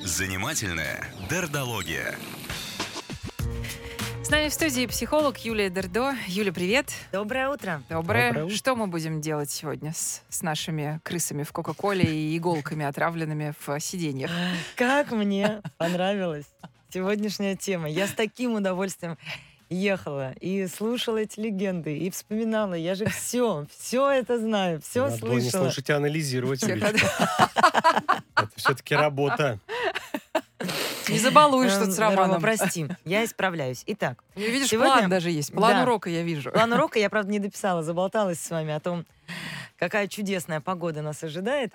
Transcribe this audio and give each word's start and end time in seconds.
Занимательная 0.00 1.04
дердология. 1.30 2.14
С 4.22 4.30
нами 4.30 4.48
в 4.48 4.52
студии 4.52 4.86
психолог 4.86 5.38
Юлия 5.38 5.70
Дердо. 5.70 6.14
Юля, 6.26 6.52
привет. 6.52 6.92
Доброе 7.12 7.48
утро. 7.48 7.82
Доброе. 7.88 8.28
Доброе 8.28 8.44
утро. 8.44 8.56
Что 8.56 8.76
мы 8.76 8.86
будем 8.86 9.20
делать 9.20 9.50
сегодня 9.50 9.92
с, 9.94 10.22
с 10.28 10.42
нашими 10.42 11.00
крысами 11.02 11.44
в 11.44 11.52
Кока-Коле 11.52 12.04
и 12.04 12.36
иголками, 12.36 12.84
отравленными 12.84 13.54
в 13.64 13.80
сиденьях? 13.80 14.30
Как 14.76 15.12
мне 15.12 15.62
понравилась 15.78 16.46
сегодняшняя 16.92 17.56
тема. 17.56 17.88
Я 17.88 18.06
с 18.06 18.12
таким 18.12 18.54
удовольствием 18.54 19.16
ехала 19.70 20.32
и 20.40 20.66
слушала 20.66 21.18
эти 21.18 21.38
легенды, 21.40 21.96
и 21.98 22.10
вспоминала. 22.10 22.74
Я 22.74 22.94
же 22.94 23.06
все, 23.06 23.66
все 23.76 24.10
это 24.10 24.38
знаю, 24.38 24.80
все 24.80 25.04
Надо 25.08 25.18
было 25.18 25.32
не 25.34 25.40
слышала. 25.42 25.64
слушать, 25.64 25.90
а 25.90 25.96
анализировать. 25.96 26.62
Это 26.62 26.96
все-таки 28.56 28.94
работа. 28.94 29.58
Не 31.08 31.18
забалуешь 31.18 31.72
Эм, 31.72 31.84
тут 31.84 31.94
с 31.94 31.98
Рома, 31.98 32.16
Романом. 32.16 32.42
прости, 32.42 32.86
я 33.04 33.24
исправляюсь. 33.24 33.82
Итак, 33.86 34.22
Ну, 34.34 34.42
Видишь, 34.42 34.68
Сегодня- 34.68 34.92
план 34.98 35.10
даже 35.10 35.30
есть. 35.30 35.52
План 35.52 35.76
Да. 35.76 35.82
урока 35.84 36.10
я 36.10 36.22
вижу. 36.22 36.50
план 36.50 36.72
урока 36.72 36.98
я, 36.98 37.08
правда, 37.08 37.30
не 37.30 37.38
дописала, 37.38 37.82
заболталась 37.82 38.40
с 38.40 38.50
вами 38.50 38.74
о 38.74 38.80
том, 38.80 39.06
какая 39.78 40.06
чудесная 40.08 40.60
погода 40.60 41.00
нас 41.00 41.22
ожидает. 41.24 41.72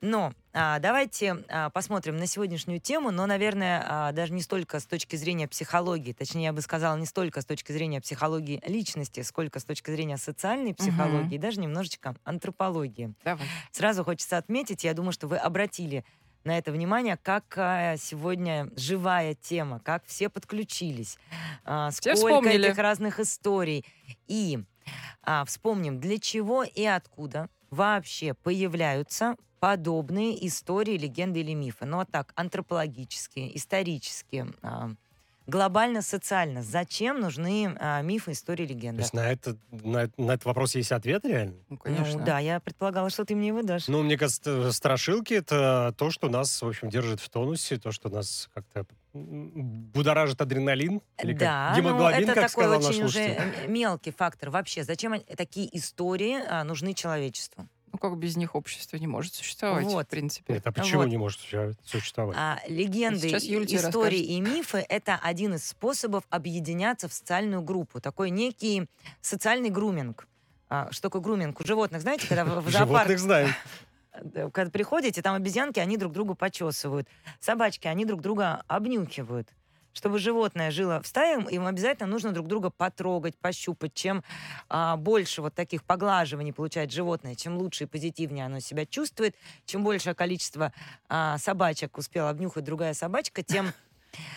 Но 0.00 0.32
а, 0.52 0.78
давайте 0.78 1.44
а, 1.48 1.68
посмотрим 1.70 2.16
на 2.16 2.26
сегодняшнюю 2.26 2.80
тему, 2.80 3.10
но, 3.10 3.26
наверное, 3.26 3.84
а, 3.86 4.12
даже 4.12 4.32
не 4.32 4.40
столько 4.40 4.80
с 4.80 4.86
точки 4.86 5.16
зрения 5.16 5.46
психологии, 5.46 6.12
точнее, 6.12 6.44
я 6.44 6.52
бы 6.52 6.62
сказала, 6.62 6.96
не 6.96 7.06
столько 7.06 7.42
с 7.42 7.44
точки 7.44 7.72
зрения 7.72 8.00
психологии 8.00 8.62
личности, 8.66 9.20
сколько 9.20 9.60
с 9.60 9.64
точки 9.64 9.90
зрения 9.90 10.16
социальной 10.16 10.74
психологии, 10.74 11.36
даже 11.36 11.60
немножечко 11.60 12.16
антропологии. 12.24 13.14
Давай. 13.24 13.46
Сразу 13.72 14.02
хочется 14.02 14.38
отметить, 14.38 14.84
я 14.84 14.94
думаю, 14.94 15.12
что 15.12 15.28
вы 15.28 15.36
обратили 15.36 16.04
на 16.44 16.56
это 16.56 16.72
внимание, 16.72 17.18
какая 17.22 17.96
сегодня 17.98 18.70
живая 18.76 19.34
тема, 19.34 19.80
как 19.80 20.04
все 20.06 20.28
подключились, 20.30 21.18
а, 21.64 21.90
сколько 21.90 22.16
вспомнили. 22.16 22.68
этих 22.68 22.78
разных 22.78 23.20
историй. 23.20 23.84
И 24.26 24.60
а, 25.22 25.44
вспомним, 25.44 26.00
для 26.00 26.18
чего 26.18 26.64
и 26.64 26.84
откуда 26.84 27.48
вообще 27.70 28.34
появляются 28.34 29.36
подобные 29.60 30.46
истории, 30.46 30.96
легенды 30.98 31.40
или 31.40 31.54
мифы. 31.54 31.84
Ну, 31.84 32.00
а 32.00 32.06
так, 32.06 32.32
антропологические, 32.36 33.56
исторические, 33.56 34.54
а, 34.62 34.90
глобально, 35.50 36.00
социально. 36.00 36.62
Зачем 36.62 37.20
нужны 37.20 37.76
а, 37.78 38.00
мифы, 38.02 38.32
истории, 38.32 38.66
То 38.66 38.72
легенды? 38.72 39.02
есть 39.02 39.12
на, 39.12 39.30
это, 39.30 39.56
на, 39.70 40.08
на 40.16 40.32
этот 40.32 40.44
вопрос 40.44 40.74
есть 40.74 40.92
ответ 40.92 41.24
реально? 41.24 41.56
Ну, 41.68 41.76
конечно. 41.76 42.18
Ну, 42.18 42.24
да, 42.24 42.38
я 42.38 42.60
предполагала, 42.60 43.10
что 43.10 43.24
ты 43.24 43.34
мне 43.34 43.48
его 43.48 43.62
дашь. 43.62 43.88
Ну, 43.88 44.02
мне 44.02 44.16
кажется, 44.16 44.72
страшилки— 44.72 45.34
это 45.34 45.94
то, 45.98 46.10
что 46.10 46.28
нас, 46.28 46.62
в 46.62 46.66
общем, 46.66 46.88
держит 46.88 47.20
в 47.20 47.28
тонусе, 47.28 47.76
то, 47.76 47.92
что 47.92 48.08
нас 48.08 48.48
как-то 48.54 48.86
будоражит 49.12 50.40
адреналин. 50.40 51.02
Или 51.22 51.32
как 51.32 51.40
Да, 51.40 51.72
ну 51.76 51.82
гемоглобин, 51.82 52.28
это 52.30 52.34
как 52.34 52.50
такой 52.50 52.64
сказал 52.64 52.80
наш 52.80 52.90
очень 52.90 53.04
уже 53.04 53.66
мелкий 53.66 54.12
фактор. 54.12 54.50
Вообще, 54.50 54.84
зачем 54.84 55.12
они- 55.14 55.24
такие 55.36 55.76
истории 55.76 56.38
а, 56.48 56.62
нужны 56.64 56.94
человечеству? 56.94 57.66
Ну, 57.92 57.98
как 57.98 58.16
без 58.16 58.36
них 58.36 58.54
общество 58.54 58.96
не 58.96 59.06
может 59.06 59.34
существовать, 59.34 59.84
Вот. 59.84 60.06
в 60.06 60.10
принципе. 60.10 60.54
Нет, 60.54 60.66
а 60.66 60.72
почему 60.72 61.00
Вот. 61.00 61.08
не 61.08 61.16
может 61.16 61.40
существовать? 61.84 62.36
А, 62.38 62.60
легенды, 62.68 63.28
истории 63.28 63.76
расскажет. 63.76 64.12
и 64.12 64.40
мифы— 64.40 64.86
это 64.88 65.18
один 65.20 65.54
из 65.54 65.66
способов 65.66 66.24
объединяться 66.30 67.08
в 67.08 67.12
социальную 67.12 67.62
группу. 67.62 68.00
Такой 68.00 68.30
некий 68.30 68.86
социальный 69.20 69.70
груминг. 69.70 70.28
А, 70.68 70.88
что 70.92 71.02
такое 71.02 71.20
груминг? 71.20 71.60
У 71.60 71.66
животных, 71.66 72.00
знаете, 72.02 72.28
когда 72.28 72.44
в 72.44 72.60
в 72.60 72.70
зоопарк 72.70 73.08
Животных 73.08 73.18
знаем. 73.18 73.48
э, 74.12 74.50
когда 74.52 74.70
приходите, 74.70 75.20
там 75.20 75.34
обезьянки, 75.34 75.80
они 75.80 75.96
друг 75.96 76.12
другу 76.12 76.36
почесывают. 76.36 77.08
Собачки, 77.40 77.88
они 77.88 78.04
друг 78.04 78.20
друга 78.20 78.62
обнюхивают. 78.68 79.48
Чтобы 79.92 80.18
животное 80.18 80.70
жило 80.70 81.02
в 81.02 81.06
стае, 81.06 81.44
им 81.50 81.66
обязательно 81.66 82.08
нужно 82.08 82.32
друг 82.32 82.46
друга 82.46 82.70
потрогать, 82.70 83.36
пощупать. 83.36 83.94
Чем 83.94 84.22
а, 84.68 84.96
больше 84.96 85.42
вот 85.42 85.54
таких 85.54 85.82
поглаживаний 85.84 86.52
получает 86.52 86.92
животное, 86.92 87.34
чем 87.34 87.58
лучше 87.58 87.84
и 87.84 87.86
позитивнее 87.86 88.46
оно 88.46 88.60
себя 88.60 88.86
чувствует, 88.86 89.34
чем 89.66 89.84
большее 89.84 90.14
количество 90.14 90.72
а, 91.08 91.38
собачек 91.38 91.98
успела 91.98 92.30
обнюхать 92.30 92.64
другая 92.64 92.94
собачка, 92.94 93.42
тем 93.42 93.72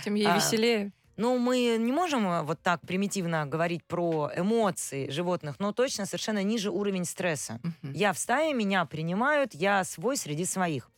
Тем 0.04 0.16
ей 0.16 0.28
а, 0.28 0.36
веселее. 0.36 0.92
Ну, 1.16 1.38
мы 1.38 1.78
не 1.80 1.92
можем 1.92 2.28
э, 2.28 2.42
вот 2.44 2.60
так 2.62 2.82
примитивно 2.82 3.46
говорить 3.46 3.84
про 3.86 4.32
эмоции 4.36 5.10
животных, 5.10 5.60
но 5.60 5.72
точно 5.72 6.06
совершенно 6.06 6.44
ниже 6.44 6.72
уровень 6.72 7.06
стресса. 7.06 7.60
Мгм. 7.64 7.94
Я 7.94 8.14
в 8.14 8.20
стае, 8.20 8.54
меня 8.54 8.86
принимают, 8.86 9.54
я 9.54 9.84
свой 9.84 10.18
среди 10.18 10.46
своих. 10.46 10.90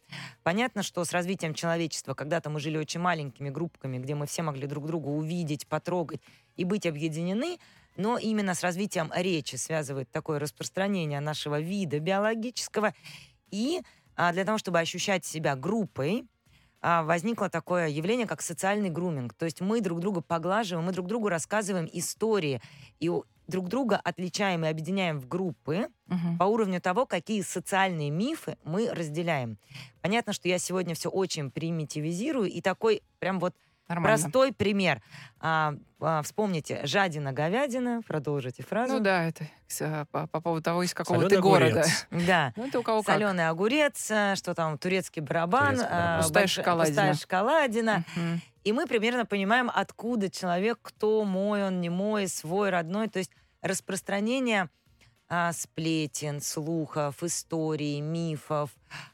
Понятно, 0.44 0.84
что 0.84 1.04
с 1.04 1.12
развитием 1.12 1.54
человечества, 1.54 2.14
когда-то 2.14 2.50
мы 2.50 2.60
жили 2.60 2.78
очень 2.78 3.00
маленькими 3.00 3.50
группками, 3.50 3.98
где 3.98 4.16
мы 4.16 4.28
все 4.28 4.44
могли 4.44 4.68
друг 4.68 4.86
друга 4.86 5.08
увидеть, 5.08 5.68
потрогать 5.68 6.22
и 6.56 6.64
быть 6.64 6.86
объединены, 6.86 7.58
но 7.98 8.18
именно 8.18 8.54
с 8.54 8.62
развитием 8.62 9.12
речи 9.14 9.56
связывает 9.56 10.10
такое 10.12 10.40
распространение 10.40 11.20
нашего 11.20 11.60
вида 11.60 12.00
биологического. 12.00 12.94
И 13.52 13.82
а, 14.16 14.32
для 14.34 14.46
того, 14.46 14.58
чтобы 14.58 14.80
ощущать 14.80 15.26
себя 15.26 15.56
группой, 15.56 16.26
возникло 16.82 17.50
такое 17.50 17.88
явление, 17.88 18.28
как 18.28 18.42
социальный 18.42 18.90
груминг. 18.90 19.34
То 19.34 19.46
есть 19.46 19.62
мы 19.62 19.82
друг 19.82 20.00
друга 20.00 20.22
поглаживаем, 20.22 20.86
мы 20.86 20.92
друг 20.92 21.08
другу 21.08 21.30
рассказываем 21.30 21.90
истории, 21.92 22.62
и 23.00 23.10
друг 23.48 23.68
друга 23.70 24.00
отличаем 24.04 24.66
и 24.66 24.68
объединяем 24.68 25.20
в 25.20 25.28
группы 25.28 25.90
Мгм. 26.08 26.38
по 26.38 26.44
уровню 26.46 26.82
того, 26.82 27.06
какие 27.06 27.42
социальные 27.42 28.10
мифы 28.12 28.58
мы 28.64 28.90
разделяем. 28.92 29.58
Понятно, 30.02 30.34
что 30.34 30.48
я 30.48 30.60
сегодня 30.60 30.96
все 30.96 31.10
очень 31.10 31.52
примитивизирую, 31.52 32.50
и 32.50 32.62
такой 32.62 33.02
прям 33.20 33.40
вот 33.40 33.56
Нормально. 33.88 34.18
простой 34.20 34.52
пример. 34.54 35.02
А, 35.40 35.74
а, 36.00 36.22
вспомните, 36.24 36.82
жадина-говядина, 36.86 38.02
продолжите 38.08 38.64
фразу. 38.64 38.94
Ну 38.96 39.00
да, 39.00 39.28
это 39.28 39.48
с- 39.68 40.08
по, 40.12 40.26
по 40.28 40.42
поводу 40.42 40.64
того, 40.64 40.84
из 40.84 40.94
какого 40.94 41.18
Солёный 41.18 41.36
ты 41.36 41.42
города. 41.42 41.80
огурец. 41.82 42.08
Да. 42.28 42.54
Ну, 42.56 42.66
это 42.68 42.80
у 42.80 42.84
кого 42.84 43.04
как. 43.04 43.16
Соленый 43.16 43.48
огурец, 43.48 44.10
а, 44.12 44.36
что 44.36 44.54
там, 44.56 44.78
турецкий 44.78 45.22
барабан, 45.22 45.76
Турецкий 45.76 45.88
а, 45.88 45.92
барабан. 46.00 46.22
Пустая 46.24 46.44
больш- 46.46 46.50
шоколадина. 46.50 46.96
пустая 46.96 47.14
шоколадина. 47.14 48.04
Мгм. 48.16 48.42
И 48.64 48.74
мы 48.74 48.88
примерно 48.88 49.26
понимаем, 49.28 49.70
откуда 49.74 50.30
человек, 50.32 50.80
кто 50.82 51.24
мой, 51.24 51.64
он 51.64 51.82
не 51.82 51.90
мой, 51.90 52.28
свой, 52.28 52.72
родной. 52.72 53.08
То 53.10 53.20
есть 53.20 53.32
распространение 53.62 54.70
а, 55.28 55.54
сплетен, 55.54 56.40
слухов, 56.40 57.22
историй, 57.24 58.00
мифов, 58.00 58.70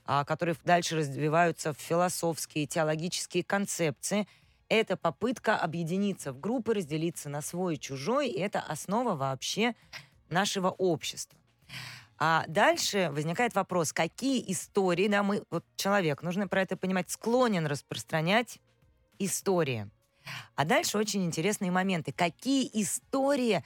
а, 0.06 0.26
которые 0.26 0.56
дальше 0.66 0.98
развиваются 0.98 1.74
в 1.74 1.78
философские, 1.78 2.66
теологические 2.68 3.44
концепции. 3.46 4.28
Это 4.72 4.96
попытка 4.96 5.58
объединиться 5.58 6.32
в 6.32 6.40
группы, 6.40 6.74
разделиться 6.74 7.28
на 7.28 7.42
свой 7.42 7.76
и 7.76 7.78
чужой, 7.78 8.30
и 8.30 8.40
это 8.40 8.62
основа 8.62 9.16
вообще 9.16 9.76
нашего 10.30 10.70
общества. 10.70 11.38
А 12.18 12.46
дальше 12.48 13.09
возникает 13.12 13.54
вопрос, 13.54 13.92
какие 13.92 14.50
истории, 14.50 15.09
да, 15.09 15.24
мы, 15.24 15.44
вот 15.50 15.66
человек, 15.76 16.24
нужно 16.24 16.48
про 16.48 16.62
это 16.62 16.78
понимать, 16.78 17.09
склонен 17.09 17.66
распространять 17.66 18.59
истории. 19.20 19.90
А 20.56 20.64
дальше 20.64 20.98
очень 20.98 21.26
интересные 21.26 21.70
моменты. 21.70 22.14
Какие 22.14 22.70
истории 22.82 23.66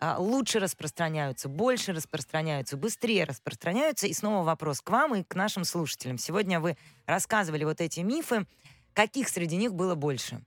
а, 0.00 0.16
лучше 0.18 0.58
распространяются, 0.58 1.50
больше 1.50 1.92
распространяются, 1.92 2.78
быстрее 2.78 3.24
распространяются? 3.24 4.06
И 4.06 4.14
снова 4.14 4.42
вопрос 4.42 4.80
к 4.80 4.88
вам 4.88 5.16
и 5.16 5.22
к 5.22 5.34
нашим 5.34 5.64
слушателям. 5.64 6.16
Сегодня 6.16 6.60
вы 6.60 6.78
рассказывали 7.04 7.64
вот 7.64 7.82
эти 7.82 8.00
мифы. 8.00 8.46
Каких 8.96 9.28
среди 9.28 9.56
них 9.56 9.74
было 9.74 9.94
больше? 9.94 10.40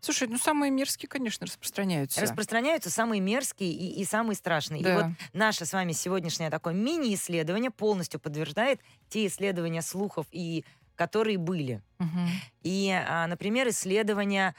Слушай, 0.00 0.28
ну 0.28 0.38
самые 0.38 0.70
мерзкие, 0.70 1.08
конечно, 1.08 1.44
распространяются. 1.44 2.20
Распространяются 2.20 2.88
самые 2.88 3.20
мерзкие 3.20 3.72
и, 3.72 4.00
и 4.00 4.04
самые 4.04 4.36
страшные. 4.36 4.80
И 4.80 4.84
Да. 4.84 4.94
вот 4.94 5.06
наше 5.32 5.66
с 5.66 5.72
вами 5.72 5.90
сегодняшнее 5.90 6.50
такое 6.50 6.72
мини-исследование 6.72 7.72
полностью 7.72 8.20
подтверждает 8.20 8.80
те 9.08 9.26
исследования 9.26 9.82
слухов, 9.82 10.26
и, 10.30 10.64
которые 10.94 11.36
были. 11.36 11.82
Мгм. 11.98 12.28
И, 12.62 12.92
а, 12.92 13.26
например, 13.26 13.68
исследования 13.70 14.54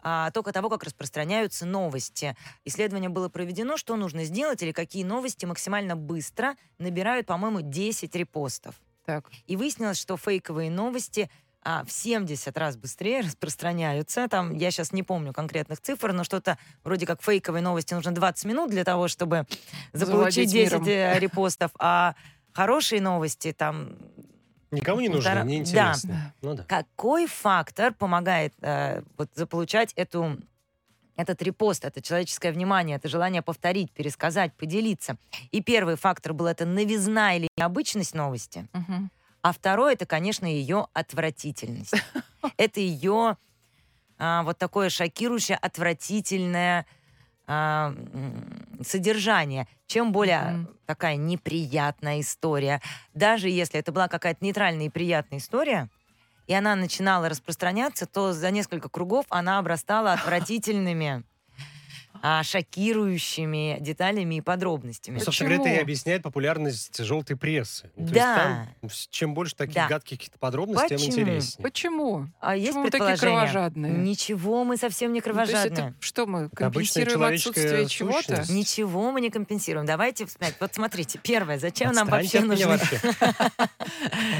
а, 0.00 0.30
только 0.30 0.52
того, 0.52 0.68
как 0.68 0.84
распространяются 0.84 1.66
новости. 1.66 2.36
Исследование 2.64 3.10
было 3.10 3.28
проведено, 3.28 3.76
что 3.76 3.96
нужно 3.96 4.22
сделать 4.22 4.62
или 4.62 4.70
какие 4.70 5.02
новости 5.02 5.44
максимально 5.44 5.96
быстро 5.96 6.54
набирают, 6.78 7.26
по-моему, 7.26 7.62
10 7.62 8.14
репостов. 8.14 8.76
Так. 9.04 9.30
И 9.46 9.56
выяснилось, 9.56 9.98
что 9.98 10.16
фейковые 10.16 10.70
новости 10.70 11.30
в 11.64 11.90
70 11.90 12.56
раз 12.58 12.76
быстрее 12.76 13.20
распространяются. 13.24 14.28
Там, 14.28 14.54
я 14.54 14.70
сейчас 14.70 14.92
не 14.92 15.02
помню 15.02 15.32
конкретных 15.32 15.80
цифр, 15.80 16.12
но 16.12 16.24
что-то 16.24 16.58
вроде 16.84 17.06
как 17.06 17.22
фейковые 17.22 17.62
новости 17.62 17.94
нужно 17.94 18.12
20 18.12 18.44
минут 18.44 18.70
для 18.70 18.84
того, 18.84 19.08
чтобы 19.08 19.46
заполучить 19.92 20.50
Завладеть 20.50 20.52
10 20.52 20.72
миром. 20.72 20.88
э, 20.88 21.18
репостов, 21.18 21.70
а 21.78 22.14
хорошие 22.52 23.00
новости 23.00 23.52
там 23.52 23.96
Никому 24.70 25.00
не 25.00 25.08
нужно, 25.08 25.30
Полтора- 25.30 25.44
неинтересно. 25.44 26.32
Да. 26.42 26.48
Ну 26.48 26.54
да. 26.54 26.64
какой 26.64 27.26
фактор 27.28 27.94
помогает 27.94 28.52
э, 28.60 29.02
вот, 29.16 29.30
заполучать 29.34 29.92
эту 29.94 30.36
этот 31.16 31.40
репост, 31.42 31.84
это 31.84 32.02
человеческое 32.02 32.50
внимание, 32.50 32.96
это 32.96 33.08
желание 33.08 33.40
повторить, 33.40 33.92
пересказать, 33.92 34.52
поделиться. 34.54 35.16
И 35.52 35.62
первый 35.62 35.94
фактор 35.94 36.32
был 36.34 36.46
это 36.46 36.66
новизна 36.66 37.36
или 37.36 37.46
необычность 37.56 38.14
новости. 38.16 38.66
Мгм. 38.72 39.10
А 39.44 39.52
второй 39.52 39.92
это, 39.92 40.06
конечно, 40.06 40.46
ее 40.46 40.88
отвратительность. 40.94 41.92
Это 42.56 42.80
ее 42.80 43.36
а, 44.16 44.42
вот 44.42 44.56
такое 44.56 44.88
шокирующее, 44.88 45.58
отвратительное 45.58 46.86
а, 47.46 47.94
содержание. 48.80 49.68
Чем 49.86 50.12
более 50.12 50.40
Мгм. 50.40 50.68
такая 50.86 51.16
неприятная 51.16 52.20
история, 52.20 52.80
даже 53.12 53.50
если 53.50 53.78
это 53.78 53.92
была 53.92 54.08
какая-то 54.08 54.42
нейтральная 54.42 54.86
и 54.86 54.88
приятная 54.88 55.40
история, 55.40 55.90
и 56.46 56.54
она 56.54 56.74
начинала 56.74 57.28
распространяться, 57.28 58.06
то 58.06 58.32
за 58.32 58.50
несколько 58.50 58.88
кругов 58.88 59.26
она 59.28 59.58
обрастала 59.58 60.12
отвратительными, 60.14 61.22
а, 62.22 62.42
шокирующими 62.42 63.78
деталями 63.80 64.36
и 64.36 64.40
подробностями. 64.40 65.18
Ну, 65.18 65.24
собственно 65.24 65.50
говоря, 65.56 65.70
это 65.72 65.80
и 65.80 65.82
объясняет 65.82 66.22
популярность 66.22 66.96
желтой 67.04 67.36
прессы. 67.36 67.90
Ну, 67.96 68.06
то 68.08 68.12
есть 68.14 68.14
Да. 68.14 68.66
там 68.80 68.90
с- 68.90 69.08
чем 69.08 69.34
больше 69.34 69.54
таких 69.54 69.74
Да. 69.74 69.88
гадких 69.88 70.18
каких-то 70.18 70.38
подробностей, 70.38 70.88
тем 70.88 70.98
Почему? 70.98 71.12
интереснее. 71.12 71.62
Почему? 71.62 72.26
А 72.40 72.56
есть 72.56 72.68
Почему 72.68 72.84
мы 72.84 72.90
такие 72.90 73.06
предположение? 73.08 73.38
кровожадные? 73.40 73.92
Ничего, 73.92 74.64
мы 74.64 74.76
совсем 74.76 75.12
не 75.12 75.18
Ну, 75.18 75.22
то 75.24 75.30
есть 75.40 75.50
кровожадные. 75.52 75.88
это 75.90 75.94
что 76.00 76.26
мы 76.26 76.48
компенсируем 76.50 77.22
отсутствие 77.22 77.86
чего-то? 77.86 78.44
Ничего 78.50 79.10
мы 79.12 79.20
не 79.20 79.30
компенсируем. 79.30 79.86
Давайте 79.86 80.26
вспоминать. 80.26 80.56
Вот 80.60 80.74
смотрите, 80.74 81.18
первое, 81.22 81.58
зачем 81.58 81.92
нам 81.92 82.08
Отстаньте 82.12 82.38
вообще 82.40 82.52
от 82.52 82.58
меня 82.58 82.68
нужны... 82.68 82.98
вообще. 83.00 83.68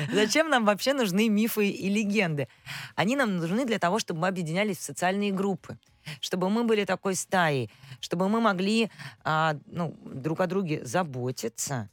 Зачем 0.13 0.49
нам 0.49 0.65
вообще 0.65 0.93
нужны 0.95 1.29
мифы 1.29 1.69
и 1.69 1.89
легенды? 1.89 2.49
Они 2.95 3.17
нам 3.17 3.37
нужны 3.37 3.65
для 3.67 3.79
того, 3.79 3.99
чтобы 3.99 4.21
мы 4.21 4.29
объединялись 4.29 4.79
в 4.79 4.83
социальные 4.83 5.33
группы, 5.33 5.77
чтобы 6.21 6.51
мы 6.51 6.65
были 6.65 6.85
такой 6.85 7.15
стаей, 7.15 7.71
чтобы 8.01 8.29
мы 8.29 8.41
могли 8.41 8.91
а, 9.23 9.57
ну, 9.67 9.97
друг 10.05 10.41
о 10.41 10.47
друге 10.47 10.85
заботиться, 10.85 11.89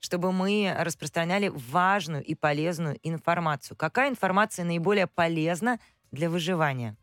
чтобы 0.00 0.32
мы 0.32 0.74
распространяли 0.78 1.48
важную 1.48 2.24
и 2.24 2.34
полезную 2.34 2.98
информацию. 3.02 3.76
Какая 3.76 4.08
информация 4.08 4.64
наиболее 4.64 5.06
полезна 5.06 5.78
для 6.10 6.30
выживания? 6.30 6.96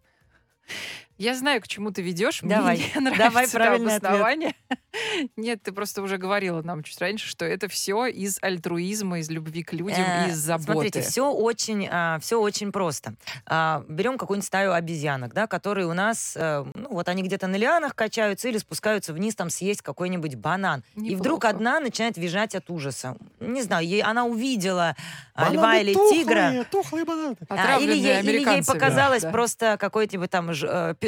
Я 1.17 1.35
знаю, 1.35 1.61
к 1.61 1.67
чему 1.67 1.91
ты 1.91 2.01
ведешь. 2.01 2.39
Давай. 2.41 2.77
Мне 2.77 2.91
не 2.95 3.01
нравится 3.01 3.23
Давай 3.23 3.43
это 3.45 3.53
правильный 3.53 3.95
ответ. 3.95 4.03
обоснование. 4.05 4.55
Нет, 5.35 5.61
ты 5.63 5.71
просто 5.71 6.01
уже 6.01 6.17
говорила 6.17 6.61
нам 6.61 6.83
чуть 6.83 6.99
раньше, 6.99 7.27
что 7.27 7.45
это 7.45 7.67
все 7.67 8.05
из 8.07 8.37
альтруизма, 8.41 9.19
из 9.19 9.29
любви 9.29 9.63
к 9.63 9.73
людям, 9.73 10.01
Э, 10.07 10.29
из 10.29 10.37
заботы. 10.37 10.71
Смотрите, 10.71 11.01
все 11.01 11.31
очень, 11.31 11.87
все 12.21 12.39
очень 12.39 12.71
просто. 12.71 13.13
А, 13.45 13.83
берем 13.87 14.17
какую-нибудь 14.17 14.45
стаю 14.47 14.73
обезьянок, 14.73 15.33
да, 15.33 15.47
которые 15.47 15.87
у 15.87 15.93
нас, 15.93 16.33
э, 16.35 16.65
ну, 16.73 16.89
вот 16.89 17.09
они 17.09 17.23
где-то 17.23 17.47
на 17.47 17.55
лианах 17.57 17.95
качаются 17.95 18.47
или 18.49 18.57
спускаются 18.57 19.13
вниз 19.13 19.35
там 19.35 19.49
съесть 19.49 19.81
какой-нибудь 19.81 20.35
банан. 20.35 20.83
И 20.95 21.15
вдруг 21.15 21.39
Неплохо. 21.43 21.49
одна 21.49 21.79
начинает 21.79 22.17
визжать 22.17 22.55
от 22.55 22.69
ужаса. 22.69 23.17
Не 23.39 23.61
знаю, 23.61 23.85
ей, 23.87 24.01
она 24.01 24.25
увидела 24.25 24.95
а, 25.35 25.45
Бананы 25.45 25.55
льва 25.55 25.77
или 25.77 25.93
тухлые, 25.93 26.23
тигра. 26.23 26.65
Тухлые 26.71 27.05
бананы. 27.05 27.35
а, 27.49 27.79
или, 27.79 27.93
ей, 27.95 28.21
или 28.21 28.39
ей 28.49 28.63
показалось 28.65 29.23
Да. 29.23 29.31
просто 29.31 29.77
какое-нибудь 29.79 30.29
там 30.31 30.53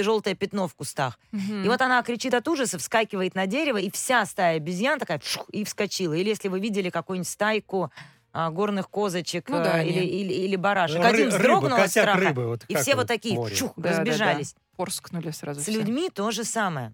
желтое 0.03 0.35
пятно 0.35 0.67
в 0.67 0.75
кустах. 0.75 1.19
Мгм. 1.31 1.63
И 1.63 1.67
вот 1.67 1.81
она 1.81 2.01
кричит 2.03 2.33
от 2.33 2.47
ужаса, 2.47 2.77
вскакивает 2.77 3.35
на 3.35 3.47
дерево, 3.47 3.77
и 3.77 3.89
вся 3.91 4.25
стая 4.25 4.57
обезьян 4.57 4.99
такая 4.99 5.19
пшух, 5.19 5.47
и 5.51 5.63
вскочила. 5.63 6.13
Или 6.13 6.29
если 6.29 6.47
вы 6.47 6.59
видели 6.59 6.89
какую-нибудь 6.89 7.27
стайку 7.29 7.91
а, 8.31 8.51
горных 8.51 8.89
козочек 8.89 9.49
Ну 9.49 9.57
э, 9.57 9.63
да, 9.63 9.81
или, 9.81 9.99
или, 10.05 10.33
или 10.33 10.55
барашек. 10.55 10.97
Ры- 11.01 11.05
Один 11.05 11.25
рыба, 11.27 11.35
вздрогнул 11.37 11.77
от 11.79 11.89
страха, 11.89 12.19
рыбы, 12.19 12.47
вот 12.47 12.63
и 12.67 12.75
все 12.75 12.91
вот 12.91 13.01
вот 13.01 13.07
такие 13.07 13.35
море. 13.35 13.55
чух, 13.55 13.73
Да, 13.75 13.81
да, 13.81 13.89
да. 13.89 13.99
разбежались. 14.01 14.55
Порскнули 14.75 15.31
сразу 15.31 15.59
С 15.61 15.63
все. 15.63 15.71
людьми 15.73 16.09
то 16.13 16.29
же 16.31 16.43
самое. 16.43 16.93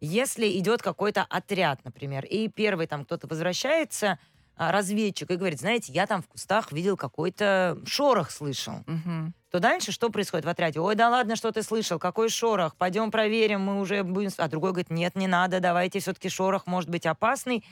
Если 0.00 0.48
идет 0.58 0.80
какой-то 0.80 1.26
отряд, 1.28 1.80
например, 1.84 2.24
и 2.24 2.48
первый 2.48 2.86
там 2.86 3.04
кто-то 3.04 3.26
возвращается, 3.26 4.18
разведчик, 4.60 5.30
и 5.30 5.36
говорит, 5.36 5.60
знаете, 5.60 5.92
я 5.92 6.06
там 6.06 6.20
в 6.22 6.28
кустах 6.28 6.70
видел 6.70 6.96
какой-то 6.96 7.78
шорох 7.86 8.30
слышал 8.30 8.84
Мгм. 8.86 9.32
то 9.50 9.58
дальше 9.58 9.90
что 9.90 10.10
происходит 10.10 10.44
в 10.44 10.48
отряде? 10.50 10.80
Ой, 10.80 10.94
да 10.94 11.08
ладно, 11.08 11.34
что 11.34 11.50
ты 11.50 11.62
слышал, 11.62 11.98
какой 11.98 12.28
шорох, 12.28 12.76
пойдем 12.76 13.10
проверим, 13.10 13.62
мы 13.62 13.80
уже 13.80 14.04
будем... 14.04 14.30
А 14.36 14.48
другой 14.48 14.72
говорит, 14.72 14.90
нет, 14.90 15.16
не 15.16 15.26
надо, 15.26 15.60
давайте, 15.60 15.98
все-таки 16.00 16.28
шорох 16.28 16.66
может 16.66 16.90
быть 16.90 17.06
опасный. 17.06 17.64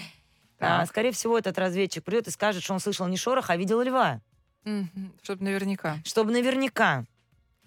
А, 0.61 0.87
скорее 0.87 1.13
всего, 1.13 1.39
этот 1.39 1.59
разведчик 1.59 2.03
придет 2.03 2.27
и 2.29 2.31
скажет, 2.31 2.63
что 2.63 2.73
он 2.73 2.81
слышал 2.81 3.07
не 3.07 3.17
шорох, 3.17 3.51
а 3.51 3.57
видел 3.57 3.83
льва. 3.83 4.21
Мгм. 4.65 5.13
Чтоб 5.23 5.41
наверняка. 5.41 5.99
Чтобы 6.05 6.33
наверняка. 6.33 7.05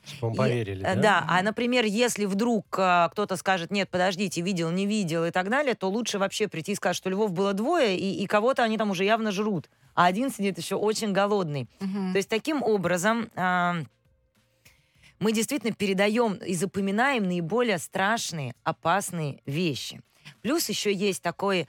Чтобы 0.05 0.27
вам 0.27 0.33
И, 0.33 0.37
поверили, 0.37 0.81
э, 0.85 0.95
да? 0.95 1.01
Да, 1.01 1.25
а, 1.27 1.41
например, 1.43 1.85
если 1.85 2.25
вдруг 2.25 2.65
а, 2.77 3.09
кто-то 3.09 3.35
скажет, 3.35 3.71
нет, 3.71 3.89
подождите, 3.89 4.41
видел, 4.41 4.71
не 4.71 4.85
видел 4.85 5.25
и 5.25 5.31
так 5.31 5.49
далее, 5.49 5.75
то 5.75 5.89
лучше 5.89 6.19
вообще 6.19 6.47
прийти 6.47 6.71
и 6.71 6.75
сказать, 6.75 6.95
что 6.95 7.09
львов 7.09 7.31
было 7.31 7.53
двое, 7.53 7.97
и, 7.97 8.23
и 8.23 8.25
кого-то 8.27 8.63
они 8.63 8.77
там 8.77 8.91
уже 8.91 9.03
явно 9.03 9.31
жрут, 9.31 9.69
а 9.93 10.05
один 10.05 10.31
сидит 10.31 10.57
еще 10.57 10.75
очень 10.75 11.13
голодный. 11.13 11.67
Мгм. 11.79 12.13
То 12.13 12.17
есть 12.17 12.29
таким 12.29 12.63
образом 12.63 13.29
а, 13.35 13.83
мы 15.19 15.31
действительно 15.31 15.73
передаем 15.73 16.33
и 16.33 16.55
запоминаем 16.55 17.25
наиболее 17.25 17.77
страшные, 17.77 18.55
опасные 18.63 19.41
вещи. 19.45 20.01
Плюс 20.41 20.67
еще 20.67 20.91
есть 20.93 21.21
такой 21.21 21.67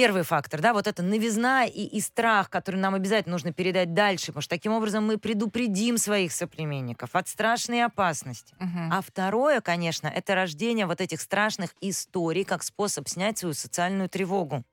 первый 0.00 0.22
фактор, 0.22 0.62
да, 0.62 0.72
вот 0.72 0.86
эта 0.86 1.02
новизна 1.02 1.66
и, 1.66 1.82
и 1.82 2.00
страх, 2.00 2.48
который 2.48 2.76
нам 2.76 2.94
обязательно 2.94 3.34
нужно 3.34 3.52
передать 3.52 3.92
дальше, 3.92 4.28
потому 4.28 4.40
что 4.40 4.56
таким 4.56 4.72
образом 4.72 5.04
мы 5.04 5.18
предупредим 5.18 5.98
своих 5.98 6.32
соплеменников 6.32 7.14
от 7.14 7.28
страшной 7.28 7.84
опасности. 7.84 8.54
Мгм. 8.58 8.90
А 8.90 9.02
второе, 9.02 9.60
конечно, 9.60 10.08
это 10.08 10.34
рождение 10.34 10.86
вот 10.86 11.02
этих 11.02 11.20
страшных 11.20 11.74
историй 11.82 12.44
как 12.44 12.62
способ 12.62 13.08
снять 13.08 13.36
свою 13.36 13.52
социальную 13.52 14.08
тревогу. 14.08 14.64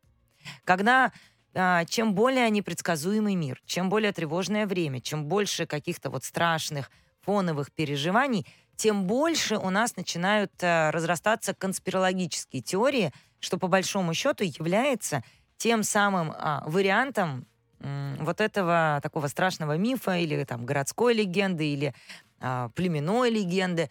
Когда 0.64 1.12
а, 1.54 1.84
чем 1.84 2.16
более 2.16 2.50
непредсказуемый 2.50 3.36
мир, 3.36 3.62
чем 3.66 3.90
более 3.90 4.14
тревожное 4.14 4.66
время, 4.66 5.02
чем 5.02 5.26
больше 5.26 5.66
каких-то 5.66 6.10
вот 6.10 6.24
страшных 6.24 6.90
фоновых 7.20 7.74
переживаний, 7.74 8.48
тем 8.78 9.04
больше 9.08 9.58
у 9.58 9.72
нас 9.72 9.98
начинают 9.98 10.54
а, 10.62 10.90
разрастаться 10.92 11.54
конспирологические 11.54 12.62
теории, 12.62 13.12
что 13.40 13.58
по 13.58 13.68
большому 13.68 14.14
счету 14.14 14.44
является 14.44 15.24
тем 15.58 15.84
самым 15.84 16.32
а, 16.36 16.64
вариантом 16.68 17.46
м, 17.80 18.18
вот 18.22 18.42
этого 18.42 19.00
такого 19.04 19.28
страшного 19.28 19.78
мифа 19.78 20.18
или 20.18 20.44
там 20.44 20.66
городской 20.66 21.14
легенды 21.14 21.68
или 21.72 21.94
а, 22.40 22.70
племенной 22.70 23.30
легенды, 23.30 23.90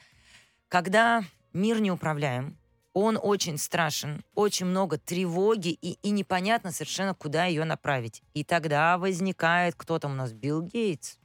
когда 0.68 1.22
мир 1.52 1.80
неуправляем, 1.80 2.56
он 2.92 3.18
очень 3.22 3.58
страшен, 3.58 4.24
очень 4.34 4.66
много 4.66 4.96
тревоги, 4.98 5.68
и, 5.68 5.98
и 6.02 6.10
непонятно 6.10 6.72
совершенно, 6.72 7.14
куда 7.14 7.44
ее 7.44 7.64
направить. 7.64 8.22
И 8.32 8.42
тогда 8.42 8.96
возникает, 8.96 9.74
кто 9.76 9.98
там 9.98 10.12
у 10.12 10.14
нас, 10.14 10.32
Билл 10.32 10.62
Гейтс, 10.62 11.18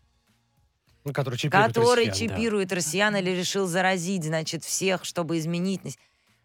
Ну, 1.05 1.13
который 1.13 1.37
чипирует 1.37 1.67
который 1.73 2.07
россиян, 2.07 2.27
да. 2.27 2.35
чипирует 2.35 2.73
россиян 2.73 3.15
или 3.15 3.29
решил 3.29 3.67
заразить, 3.67 4.25
значит, 4.25 4.65
всех, 4.65 5.05
чтобы 5.05 5.37
изменить. 5.39 5.97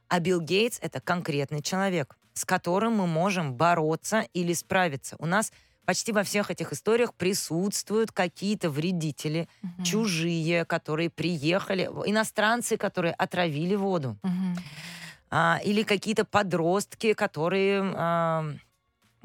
А 0.08 0.20
Билл 0.20 0.40
Гейтс— 0.40 0.78
это 0.82 1.00
конкретный 1.00 1.62
человек, 1.62 2.16
с 2.32 2.44
которым 2.44 2.94
мы 2.94 3.06
можем 3.06 3.54
бороться 3.54 4.26
или 4.34 4.52
справиться. 4.52 5.16
У 5.18 5.26
нас 5.26 5.52
почти 5.84 6.12
во 6.12 6.22
всех 6.22 6.50
этих 6.50 6.72
историях 6.72 7.14
присутствуют 7.14 8.12
какие-то 8.12 8.70
вредители, 8.70 9.48
Мгм. 9.62 9.84
чужие, 9.84 10.64
которые 10.64 11.10
приехали, 11.10 11.84
иностранцы, 12.06 12.76
которые 12.76 13.14
отравили 13.14 13.74
воду. 13.74 14.16
Мгм. 14.22 14.56
А, 15.30 15.60
или 15.64 15.82
какие-то 15.82 16.24
подростки, 16.24 17.12
которые, 17.12 17.82
а, 17.96 18.44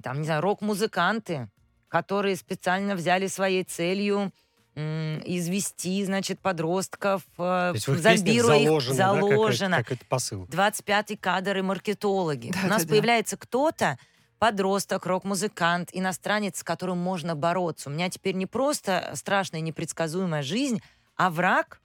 там, 0.01 0.19
не 0.19 0.25
знаю, 0.25 0.41
рок-музыканты, 0.41 1.47
которые 1.87 2.35
специально 2.35 2.95
взяли 2.95 3.27
своей 3.27 3.63
целью 3.63 4.31
извести, 4.75 6.03
значит, 6.05 6.39
подростков, 6.39 7.23
э, 7.37 7.37
То 7.37 7.71
есть 7.73 7.87
зомбируя 7.87 8.57
их, 8.57 8.63
заложено, 8.65 8.95
да, 8.97 9.13
какой-то- 9.13 9.27
заложено. 9.35 9.77
какой-то 9.77 10.05
посыл. 10.05 10.45
25-й 10.45 11.17
кадр 11.17 11.57
и 11.57 11.61
маркетологи. 11.61 12.47
У 12.63 12.67
нас 12.67 12.81
Да-да-да. 12.83 12.87
появляется 12.89 13.37
кто-то, 13.37 13.97
подросток, 14.39 15.05
рок-музыкант, 15.05 15.89
иностранец, 15.93 16.59
с 16.59 16.63
которым 16.63 16.97
можно 16.97 17.35
бороться. 17.35 17.89
У 17.89 17.93
меня 17.93 18.09
теперь 18.09 18.35
не 18.35 18.45
просто 18.47 19.11
страшная 19.15 19.61
непредсказуемая 19.61 20.41
жизнь, 20.41 20.81
а 21.15 21.29
враг, 21.29 21.79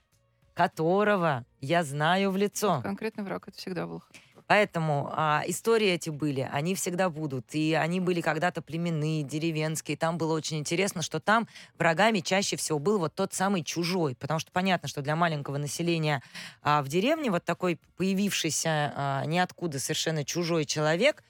которого 0.54 1.44
я 1.60 1.84
знаю 1.84 2.30
в 2.30 2.36
лицо. 2.36 2.80
Конкретный 2.82 3.24
враг 3.24 3.46
это 3.48 3.58
всегда 3.58 3.86
был. 3.86 4.02
Поэтому 4.46 5.10
а, 5.12 5.42
истории 5.46 5.88
эти 5.88 6.10
были, 6.10 6.48
они 6.52 6.74
всегда 6.74 7.10
будут. 7.10 7.54
И 7.54 7.74
они 7.74 8.00
были 8.00 8.20
когда-то 8.20 8.62
племенные, 8.62 9.22
деревенские. 9.22 9.96
Там 9.96 10.18
было 10.18 10.34
очень 10.34 10.58
интересно, 10.58 11.02
что 11.02 11.20
там 11.20 11.48
врагами 11.78 12.20
чаще 12.20 12.56
всего 12.56 12.78
был 12.78 12.98
вот 12.98 13.14
тот 13.14 13.32
самый 13.34 13.64
чужой. 13.64 14.14
Потому 14.14 14.38
что 14.38 14.52
понятно, 14.52 14.88
что 14.88 15.02
для 15.02 15.16
маленького 15.16 15.58
населения 15.58 16.22
а, 16.62 16.82
в 16.82 16.88
деревне 16.88 17.30
вот 17.30 17.44
такой 17.44 17.78
появившийся 17.96 18.92
а, 18.94 19.24
ниоткуда 19.24 19.80
совершенно 19.80 20.24
чужой 20.24 20.64
человек, 20.64 21.24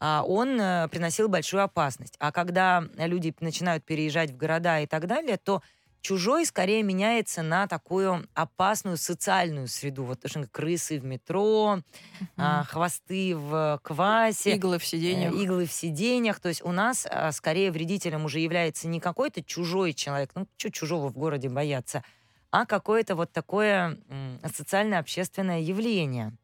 а, 0.00 0.24
он 0.26 0.58
э, 0.58 0.88
приносил 0.88 1.28
большую 1.28 1.62
опасность. 1.62 2.14
А 2.18 2.32
когда 2.32 2.84
люди 2.96 3.34
начинают 3.40 3.84
переезжать 3.84 4.30
в 4.30 4.36
города 4.36 4.80
и 4.80 4.86
так 4.86 5.06
далее, 5.06 5.36
то 5.36 5.62
чужой 6.00 6.46
скорее 6.46 6.82
меняется 6.82 7.42
на 7.42 7.66
такую 7.66 8.26
опасную 8.34 8.96
социальную 8.96 9.68
среду. 9.68 10.04
Вот 10.04 10.20
точно 10.20 10.42
как 10.42 10.52
крысы 10.52 10.98
в 10.98 11.04
метро, 11.04 11.80
а, 12.36 12.64
хвосты 12.64 13.36
в 13.36 13.80
квасе. 13.82 14.56
Иглы 14.56 14.78
в 14.78 14.84
сиденьях. 14.84 15.32
Э, 15.32 15.36
иглы 15.36 15.66
в 15.66 15.72
сиденьях. 15.72 16.40
То 16.40 16.48
есть 16.48 16.64
у 16.64 16.72
нас 16.72 17.06
а, 17.08 17.32
скорее 17.32 17.70
вредителем 17.70 18.24
уже 18.24 18.40
является 18.40 18.88
не 18.88 19.00
какой-то 19.00 19.42
чужой 19.42 19.92
человек, 19.92 20.30
ну 20.34 20.46
что 20.56 20.70
чужого 20.70 21.08
в 21.08 21.16
городе 21.16 21.48
бояться, 21.48 22.02
а 22.50 22.66
какое-то 22.66 23.14
вот 23.14 23.32
такое 23.32 23.98
социально-общественное 24.54 25.60
явление. 25.60 26.36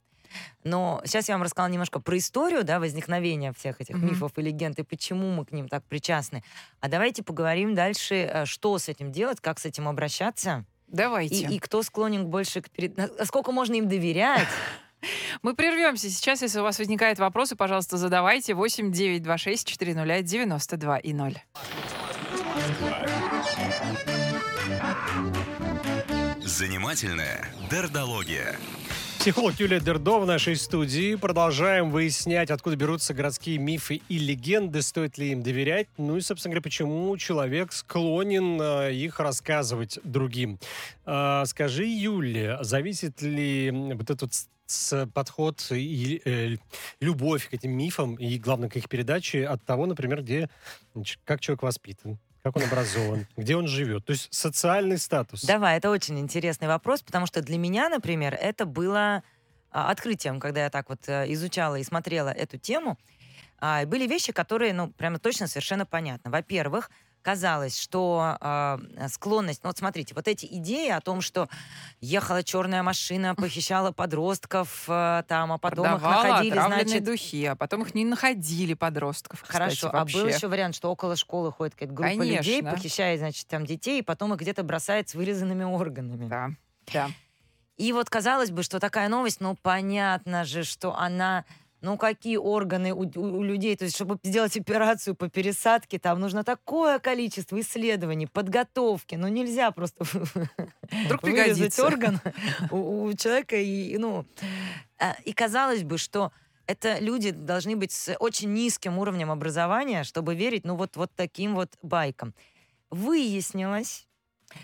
Но 0.64 1.00
сейчас 1.04 1.28
я 1.28 1.34
вам 1.34 1.42
рассказала 1.42 1.70
немножко 1.70 2.00
про 2.00 2.18
историю, 2.18 2.64
да, 2.64 2.80
возникновения 2.80 3.52
всех 3.52 3.80
этих 3.80 3.96
mm-hmm. 3.96 4.10
мифов 4.10 4.32
и 4.36 4.42
легенд, 4.42 4.78
и 4.78 4.82
почему 4.82 5.30
мы 5.30 5.44
к 5.44 5.52
ним 5.52 5.68
так 5.68 5.84
причастны. 5.84 6.42
А 6.80 6.88
давайте 6.88 7.22
поговорим 7.22 7.74
дальше, 7.74 8.14
э, 8.14 8.44
что 8.46 8.78
с 8.78 8.88
этим 8.88 9.12
делать, 9.12 9.40
как 9.40 9.58
с 9.58 9.64
этим 9.64 9.88
обращаться. 9.88 10.64
Давайте. 10.88 11.36
И, 11.36 11.56
и 11.56 11.58
кто 11.58 11.82
склонен 11.82 12.26
больше 12.26 12.62
к... 12.62 12.70
Перед... 12.70 12.96
Насколько 12.96 13.52
можно 13.52 13.74
им 13.74 13.88
доверять? 13.88 14.48
Мы 15.42 15.54
прервемся 15.54 16.08
сейчас. 16.10 16.42
Если 16.42 16.58
у 16.60 16.62
вас 16.62 16.78
возникают 16.78 17.18
вопросы, 17.18 17.56
пожалуйста, 17.56 17.96
задавайте. 17.96 18.54
8 18.54 18.92
926 18.92 19.66
400 19.66 20.22
92 20.22 20.98
и 20.98 21.12
0. 21.12 21.42
Занимательная 26.42 27.50
дердология. 27.70 28.56
Психолог 29.26 29.58
Юлия 29.58 29.80
Дердо 29.80 30.20
в 30.20 30.24
нашей 30.24 30.54
студии. 30.54 31.16
Продолжаем 31.16 31.90
выяснять, 31.90 32.48
откуда 32.52 32.76
берутся 32.76 33.12
городские 33.12 33.58
мифы 33.58 34.00
и 34.08 34.18
легенды, 34.18 34.82
стоит 34.82 35.18
ли 35.18 35.32
им 35.32 35.42
доверять, 35.42 35.88
ну 35.96 36.16
и, 36.16 36.20
собственно 36.20 36.52
говоря, 36.52 36.62
почему 36.62 37.16
человек 37.16 37.72
склонен 37.72 38.56
э, 38.62 38.94
их 38.94 39.18
рассказывать 39.18 39.98
другим. 40.04 40.60
Э, 41.06 41.42
скажи, 41.46 41.86
Юлия, 41.86 42.58
зависит 42.62 43.20
ли 43.20 43.72
вот 43.72 44.10
этот 44.10 44.32
подход 45.12 45.72
и 45.72 46.22
э, 46.24 46.56
любовь 47.00 47.48
к 47.48 47.54
этим 47.54 47.72
мифам 47.72 48.14
и, 48.14 48.38
главное, 48.38 48.68
к 48.68 48.76
их 48.76 48.88
передаче 48.88 49.44
от 49.44 49.60
того, 49.64 49.86
например, 49.86 50.22
где, 50.22 50.48
как 51.24 51.40
человек 51.40 51.64
воспитан? 51.64 52.20
Как 52.46 52.56
он 52.56 52.62
образован, 52.62 53.26
где 53.36 53.56
он 53.56 53.66
живет. 53.66 54.04
То 54.04 54.12
есть 54.12 54.32
социальный 54.32 54.98
статус. 54.98 55.42
Давай, 55.42 55.78
это 55.78 55.90
очень 55.90 56.18
интересный 56.20 56.68
вопрос, 56.68 57.02
потому 57.02 57.26
что 57.26 57.42
для 57.42 57.58
меня, 57.58 57.88
например, 57.88 58.38
это 58.40 58.66
было 58.66 59.24
а, 59.72 59.90
открытием, 59.90 60.38
когда 60.38 60.62
я 60.62 60.70
так 60.70 60.88
вот 60.88 61.00
э, 61.08 61.32
изучала 61.32 61.74
и 61.74 61.82
смотрела 61.82 62.28
эту 62.28 62.56
тему. 62.56 62.98
А, 63.58 63.84
были 63.84 64.06
вещи, 64.06 64.32
которые, 64.32 64.72
ну, 64.74 64.92
прямо 64.92 65.18
точно 65.18 65.48
совершенно 65.48 65.86
понятны. 65.86 66.30
Во-первых, 66.30 66.88
казалось, 67.26 67.76
что 67.76 68.38
э, 68.40 69.08
склонность... 69.08 69.64
Ну, 69.64 69.70
вот 69.70 69.76
смотрите, 69.76 70.14
вот 70.14 70.28
эти 70.28 70.46
идеи 70.46 70.90
о 70.90 71.00
том, 71.00 71.20
что 71.20 71.48
ехала 72.00 72.44
черная 72.44 72.84
машина, 72.84 73.34
похищала 73.34 73.90
подростков, 73.90 74.84
э, 74.86 75.24
там, 75.26 75.50
а 75.50 75.58
потом 75.58 75.86
Продавала 75.86 76.44
их 76.44 76.54
находили, 76.54 76.84
значит... 76.84 77.04
духи, 77.04 77.46
а 77.46 77.56
потом 77.56 77.82
их 77.82 77.96
не 77.96 78.04
находили 78.04 78.74
подростков, 78.74 79.42
кстати, 79.42 79.58
Хорошо, 79.58 79.90
вообще. 79.90 80.18
а 80.18 80.22
был 80.22 80.28
еще 80.28 80.46
вариант, 80.46 80.76
что 80.76 80.88
около 80.88 81.16
школы 81.16 81.50
ходит 81.50 81.74
какая-то 81.74 81.94
группа 81.94 82.10
Конечно. 82.10 82.36
людей, 82.36 82.62
похищает, 82.62 83.18
значит, 83.18 83.48
там 83.48 83.66
детей, 83.66 83.98
и 83.98 84.02
потом 84.02 84.32
их 84.32 84.38
где-то 84.38 84.62
бросает 84.62 85.08
с 85.08 85.16
вырезанными 85.16 85.64
органами. 85.64 86.28
Да, 86.28 86.50
да. 86.92 87.10
И 87.76 87.92
вот 87.92 88.08
казалось 88.08 88.52
бы, 88.52 88.62
что 88.62 88.78
такая 88.78 89.08
новость, 89.08 89.40
ну, 89.40 89.56
понятно 89.60 90.44
же, 90.44 90.62
что 90.62 90.94
она 90.94 91.44
ну 91.86 91.96
какие 91.96 92.36
органы 92.36 92.92
у, 92.92 93.02
у, 93.02 93.38
у 93.38 93.42
людей, 93.44 93.76
то 93.76 93.84
есть 93.84 93.94
чтобы 93.94 94.18
сделать 94.24 94.56
операцию 94.56 95.14
по 95.14 95.28
пересадке, 95.28 96.00
там 96.00 96.18
нужно 96.18 96.42
такое 96.42 96.98
количество 96.98 97.60
исследований, 97.60 98.26
подготовки, 98.26 99.14
ну 99.14 99.28
нельзя 99.28 99.70
просто 99.70 100.04
Вдруг 101.04 101.22
вырезать 101.22 101.78
орган 101.78 102.20
у, 102.72 103.04
у 103.04 103.14
человека. 103.14 103.56
И, 103.56 103.96
ну, 103.98 104.26
а, 104.98 105.16
и 105.24 105.32
казалось 105.32 105.84
бы, 105.84 105.96
что 105.96 106.32
это 106.66 106.98
люди 106.98 107.30
должны 107.30 107.76
быть 107.76 107.92
с 107.92 108.16
очень 108.18 108.52
низким 108.52 108.98
уровнем 108.98 109.30
образования, 109.30 110.02
чтобы 110.02 110.34
верить, 110.34 110.64
ну 110.64 110.74
вот, 110.74 110.96
вот 110.96 111.12
таким 111.14 111.54
вот 111.54 111.70
байкам. 111.82 112.34
Выяснилось, 112.90 114.08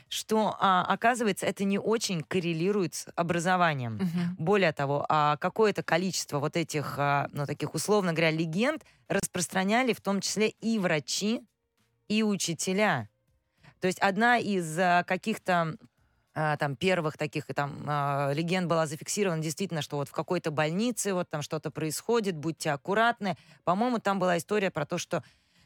что, 0.09 0.57
а, 0.61 0.85
оказывается, 0.85 1.47
это 1.47 1.65
не 1.65 1.79
очень 1.79 2.23
коррелирует 2.23 2.95
с 2.95 3.07
образованием. 3.15 3.97
Угу. 3.97 4.45
Более 4.45 4.73
того, 4.73 5.05
а, 5.09 5.37
какое-то 5.37 5.83
количество 5.83 6.39
вот 6.39 6.57
этих, 6.57 6.95
а, 6.99 7.29
ну, 7.33 7.47
таких, 7.47 7.75
условно 7.75 8.13
говоря, 8.13 8.31
легенд 8.31 8.85
распространяли 9.09 9.93
в 9.93 10.01
том 10.01 10.21
числе 10.21 10.49
и 10.49 10.79
врачи, 10.79 11.43
и 12.09 12.23
учителя. 12.23 13.09
То 13.81 13.87
есть 13.87 13.99
одна 13.99 14.39
из 14.39 14.79
а, 14.79 15.03
каких-то 15.05 15.77
а, 16.35 16.57
там 16.57 16.77
первых 16.77 17.19
таких 17.19 17.47
там 17.47 17.83
а, 17.87 18.33
легенд 18.33 18.69
была 18.69 18.87
зафиксирована 18.87 19.43
действительно, 19.43 19.83
что 19.83 19.97
вот 19.97 20.09
в 20.09 20.13
какой-то 20.13 20.51
больнице 20.51 21.13
вот 21.13 21.29
там 21.29 21.43
что-то 21.43 21.71
происходит, 21.71 22.37
будьте 22.37 22.71
аккуратны. 22.71 23.37
По-моему, 23.65 23.99
там 23.99 24.19
была 24.19 24.39
история 24.39 24.71
про 24.71 24.87
то, 24.87 24.99
что 24.99 25.23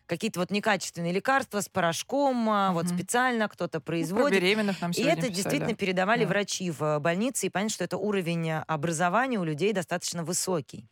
какие-то 0.07 0.41
вот 0.41 0.51
некачественные 0.51 1.13
лекарства 1.13 1.61
с 1.61 1.69
порошком, 1.69 2.49
угу. 2.49 2.75
вот 2.75 2.89
специально 2.89 3.49
кто-то 3.49 3.81
производит. 3.81 4.25
Ну, 4.25 4.31
про 4.31 4.41
беременных 4.41 4.81
нам 4.81 4.91
И 4.93 5.03
это 5.03 5.17
писали. 5.17 5.33
действительно 5.33 5.75
передавали 5.75 6.25
да. 6.25 6.29
врачи 6.29 6.71
в 6.71 6.99
больнице, 7.01 7.47
и 7.47 7.51
понятно, 7.51 7.75
что 7.75 7.85
это 7.85 7.97
уровень 7.97 8.51
образования 8.51 9.39
у 9.39 9.45
людей 9.45 9.73
достаточно 9.73 10.25
высокий. 10.25 10.89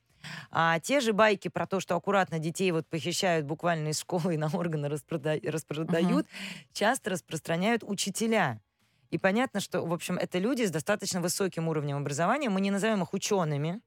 А 0.50 0.80
те 0.80 1.00
же 1.00 1.12
байки 1.12 1.48
про 1.48 1.66
то, 1.66 1.80
что 1.80 1.96
аккуратно 1.96 2.38
детей 2.38 2.70
вот 2.72 2.86
похищают 2.86 3.46
буквально 3.46 3.88
из 3.88 4.00
школы 4.00 4.34
и 4.34 4.36
на 4.36 4.48
органы 4.52 4.88
распрода... 4.88 5.38
распродают, 5.44 6.26
uh 6.26 6.30
часто 6.72 7.10
распространяют 7.10 7.82
учителя. 7.84 8.60
И 9.10 9.18
понятно, 9.18 9.60
что, 9.60 9.82
в 9.82 9.92
общем, 9.92 10.16
это 10.16 10.38
люди 10.38 10.64
с 10.64 10.70
достаточно 10.70 11.20
высоким 11.20 11.68
уровнем 11.68 11.98
образования. 11.98 12.50
Мы 12.50 12.60
не 12.60 12.70
называем 12.70 13.02
их 13.02 13.12
учеными, 13.12 13.80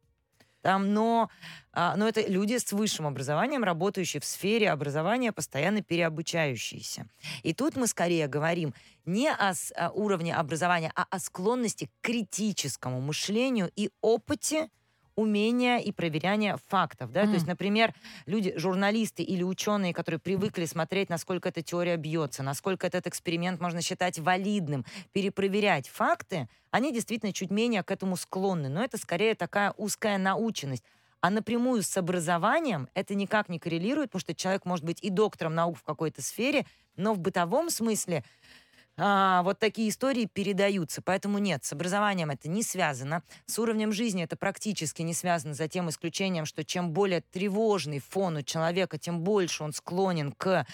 там, 0.62 0.94
но, 0.94 1.30
а, 1.74 1.96
но 1.96 2.08
это 2.08 2.22
люди 2.28 2.58
с 2.58 2.72
высшим 2.72 3.08
образованием, 3.08 3.64
работающие 3.64 4.20
в 4.20 4.26
сфере 4.26 4.70
образования, 4.72 5.32
постоянно 5.32 5.82
переобучающиеся. 5.82 7.08
И 7.44 7.54
тут 7.54 7.76
мы 7.76 7.88
скорее 7.88 8.28
говорим 8.28 8.74
не 9.06 9.30
о, 9.30 9.54
о 9.76 9.90
уровне 9.92 10.36
образования, 10.36 10.92
а 10.96 11.06
о 11.10 11.20
склонности 11.20 11.86
к 11.86 12.06
критическому 12.06 13.02
мышлению 13.02 13.72
и 13.76 13.90
опыте 14.02 14.70
умения 15.18 15.80
и 15.80 15.92
проверяния 15.92 16.58
фактов. 16.68 17.12
Да? 17.12 17.24
Mm. 17.24 17.26
То 17.26 17.34
есть, 17.34 17.48
например, 17.48 17.94
люди, 18.28 18.54
журналисты 18.56 19.24
или 19.24 19.44
ученые, 19.44 19.94
которые 19.94 20.20
привыкли 20.20 20.66
смотреть, 20.66 21.10
насколько 21.10 21.50
эта 21.50 21.62
теория 21.62 21.98
бьется, 21.98 22.44
насколько 22.44 22.88
этот 22.88 23.08
эксперимент 23.08 23.60
можно 23.60 23.82
считать 23.82 24.20
валидным, 24.20 24.86
перепроверять 25.12 25.90
факты, 25.90 26.48
они 26.72 26.94
действительно 26.94 27.34
чуть 27.34 27.50
менее 27.50 27.84
к 27.84 27.92
этому 27.92 28.16
склонны. 28.16 28.70
Но 28.70 28.84
это 28.84 28.98
скорее 28.98 29.34
такая 29.34 29.74
узкая 29.76 30.20
наученность. 30.20 30.84
А 31.20 31.32
напрямую 31.32 31.82
с 31.82 31.98
образованием 31.98 32.88
это 32.94 33.16
никак 33.16 33.50
не 33.50 33.58
коррелирует, 33.58 34.12
потому 34.12 34.22
что 34.22 34.36
человек 34.36 34.66
может 34.66 34.86
быть 34.86 35.00
и 35.02 35.10
доктором 35.10 35.56
наук 35.56 35.80
в 35.80 35.84
какой-то 35.84 36.22
сфере, 36.22 36.66
но 36.96 37.16
в 37.16 37.20
бытовом 37.20 37.72
смысле 37.72 38.24
а, 38.98 39.44
вот 39.44 39.60
такие 39.60 39.90
истории 39.90 40.26
передаются. 40.26 41.02
Поэтому 41.02 41.38
нет, 41.38 41.64
с 41.64 41.74
образованием 41.74 42.32
это 42.32 42.50
не 42.50 42.64
связано. 42.64 43.24
С 43.46 43.60
уровнем 43.60 43.92
жизни 43.92 44.24
это 44.24 44.36
практически 44.36 45.02
не 45.02 45.14
связано, 45.14 45.54
за 45.54 45.68
тем 45.68 45.90
исключением, 45.90 46.46
что 46.46 46.64
чем 46.64 46.92
более 46.92 47.22
тревожный 47.22 48.00
фон 48.00 48.38
у 48.38 48.42
человека, 48.42 48.98
тем 48.98 49.22
больше 49.22 49.64
он 49.64 49.74
склонен 49.74 50.32
к 50.32 50.66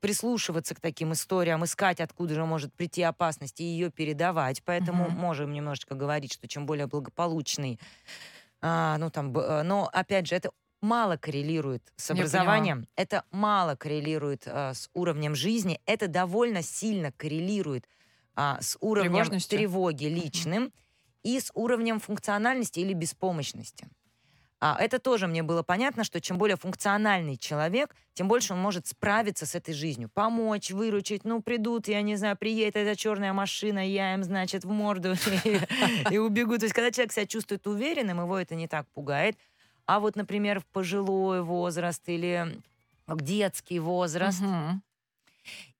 прислушиваться 0.00 0.76
к 0.76 0.80
таким 0.80 1.12
историям, 1.12 1.64
искать, 1.64 2.00
откуда 2.00 2.32
же 2.34 2.44
может 2.44 2.72
прийти 2.72 3.02
опасность, 3.02 3.60
и 3.60 3.64
ее 3.64 3.90
передавать. 3.90 4.62
Поэтому 4.64 5.06
mm-hmm. 5.06 5.16
можем 5.16 5.52
немножечко 5.52 5.96
говорить, 5.96 6.32
что 6.32 6.46
чем 6.46 6.66
более 6.66 6.86
благополучный 6.86 7.80
а, 8.60 8.98
ну 8.98 9.10
там, 9.10 9.36
э, 9.36 9.62
но 9.62 9.88
опять 9.92 10.26
же, 10.26 10.34
это 10.34 10.50
мало 10.80 11.16
коррелирует 11.16 11.82
с 11.96 12.10
образованием, 12.10 12.86
это 12.96 13.24
мало 13.30 13.74
коррелирует 13.74 14.44
а, 14.46 14.74
с 14.74 14.90
уровнем 14.94 15.34
жизни, 15.34 15.80
это 15.86 16.08
довольно 16.08 16.62
сильно 16.62 17.12
коррелирует 17.12 17.86
а, 18.34 18.58
с 18.60 18.76
уровнем 18.80 19.40
тревоги 19.40 20.06
личным 20.06 20.72
и 21.22 21.40
с 21.40 21.50
уровнем 21.54 22.00
функциональности 22.00 22.80
или 22.80 22.92
беспомощности. 22.92 23.88
А, 24.60 24.76
это 24.80 24.98
тоже 24.98 25.28
мне 25.28 25.42
было 25.42 25.62
понятно, 25.62 26.02
что 26.02 26.20
чем 26.20 26.36
более 26.36 26.56
функциональный 26.56 27.36
человек, 27.36 27.94
тем 28.14 28.26
больше 28.26 28.54
он 28.54 28.60
может 28.60 28.88
справиться 28.88 29.46
с 29.46 29.54
этой 29.54 29.72
жизнью. 29.72 30.10
Помочь, 30.12 30.70
выручить. 30.70 31.24
Ну, 31.24 31.40
придут, 31.40 31.86
я 31.86 32.02
не 32.02 32.16
знаю, 32.16 32.36
приедет 32.36 32.76
эта 32.76 32.96
черная 32.96 33.32
машина, 33.32 33.86
я 33.88 34.14
им, 34.14 34.24
значит, 34.24 34.64
в 34.64 34.70
морду 34.70 35.14
и 36.10 36.18
убегу. 36.18 36.58
То 36.58 36.64
есть, 36.64 36.74
когда 36.74 36.90
человек 36.90 37.12
себя 37.12 37.26
чувствует 37.26 37.66
уверенным, 37.66 38.20
его 38.20 38.36
это 38.36 38.56
не 38.56 38.66
так 38.66 38.88
пугает. 38.88 39.36
А 39.88 40.00
вот, 40.00 40.16
например, 40.16 40.60
в 40.60 40.66
пожилой 40.66 41.42
возраст 41.42 42.06
или 42.10 42.60
в 43.06 43.22
детский 43.22 43.78
возраст. 43.78 44.42
Угу. 44.42 44.82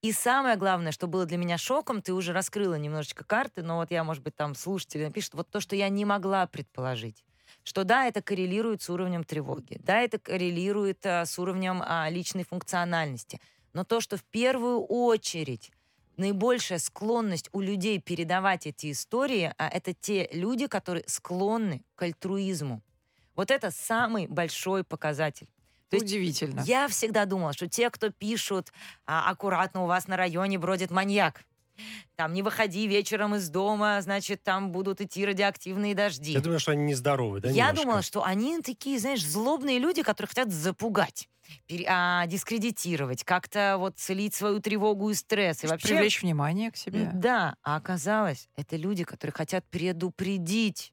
И 0.01 0.11
самое 0.11 0.55
главное, 0.55 0.91
что 0.91 1.05
было 1.05 1.27
для 1.27 1.37
меня 1.37 1.59
шоком, 1.59 2.01
ты 2.01 2.11
уже 2.11 2.33
раскрыла 2.33 2.73
немножечко 2.73 3.23
карты, 3.23 3.61
но 3.61 3.75
вот 3.75 3.91
я, 3.91 4.03
может 4.03 4.23
быть, 4.23 4.35
там 4.35 4.55
слушатели 4.55 5.05
напишут, 5.05 5.35
вот 5.35 5.51
то, 5.51 5.59
что 5.59 5.75
я 5.75 5.89
не 5.89 6.05
могла 6.05 6.47
предположить 6.47 7.23
что 7.63 7.83
да, 7.83 8.05
это 8.05 8.21
коррелирует 8.21 8.81
с 8.81 8.89
уровнем 8.89 9.23
тревоги, 9.23 9.79
да, 9.83 10.01
это 10.01 10.19
коррелирует 10.19 11.05
а, 11.05 11.25
с 11.25 11.37
уровнем 11.39 11.81
а, 11.83 12.07
личной 12.09 12.43
функциональности, 12.43 13.41
но 13.73 13.83
то, 13.83 14.01
что 14.01 14.17
в 14.17 14.23
первую 14.23 14.81
очередь 14.81 15.71
наибольшая 16.17 16.77
склонность 16.77 17.49
у 17.51 17.59
людей 17.59 17.99
передавать 17.99 18.67
эти 18.67 18.91
истории, 18.91 19.53
а 19.57 19.67
это 19.67 19.93
те 19.93 20.29
люди, 20.31 20.67
которые 20.67 21.03
склонны 21.07 21.83
к 21.95 22.03
альтруизму. 22.03 22.81
Вот 23.39 23.51
это 23.51 23.71
самый 23.71 24.27
большой 24.27 24.83
показатель. 24.83 25.47
То 25.89 25.95
есть 25.95 26.07
Удивительно. 26.07 26.61
Я 26.65 26.89
всегда 26.89 27.23
думала, 27.23 27.53
что 27.53 27.69
те, 27.69 27.89
кто 27.89 28.09
пишут 28.09 28.73
а, 29.05 29.29
«аккуратно, 29.29 29.83
у 29.83 29.85
вас 29.85 30.09
на 30.09 30.17
районе 30.17 30.59
бродит 30.59 30.91
маньяк», 30.91 31.45
там 32.17 32.33
не 32.33 32.41
выходи 32.41 32.85
вечером 32.85 33.35
из 33.35 33.47
дома, 33.47 34.01
значит, 34.01 34.43
там 34.43 34.73
будут 34.73 34.99
идти 34.99 35.25
радиоактивные 35.25 35.95
дожди. 35.95 36.33
Я 36.33 36.41
думаю, 36.41 36.59
что 36.59 36.73
они 36.73 36.83
нездоровы, 36.83 37.39
да? 37.39 37.47
Я 37.47 37.67
немножко? 37.67 37.81
думала, 37.81 38.01
что 38.01 38.25
они 38.25 38.59
такие, 38.61 38.99
знаешь, 38.99 39.25
злобные 39.25 39.79
люди, 39.79 40.03
которые 40.03 40.27
хотят 40.27 40.51
запугать, 40.51 41.29
пере- 41.65 41.85
а, 41.87 42.25
дискредитировать, 42.27 43.23
как-то 43.23 43.77
вот 43.79 43.97
целить 43.97 44.35
свою 44.35 44.59
тревогу 44.59 45.11
и 45.11 45.13
стресс. 45.13 45.63
И 45.63 45.67
вообще... 45.67 45.87
Привлечь 45.87 46.21
внимание 46.21 46.71
к 46.71 46.75
себе. 46.75 47.09
Да, 47.13 47.55
а 47.63 47.77
оказалось, 47.77 48.49
это 48.57 48.75
люди, 48.75 49.05
которые 49.05 49.31
хотят 49.31 49.65
предупредить. 49.69 50.91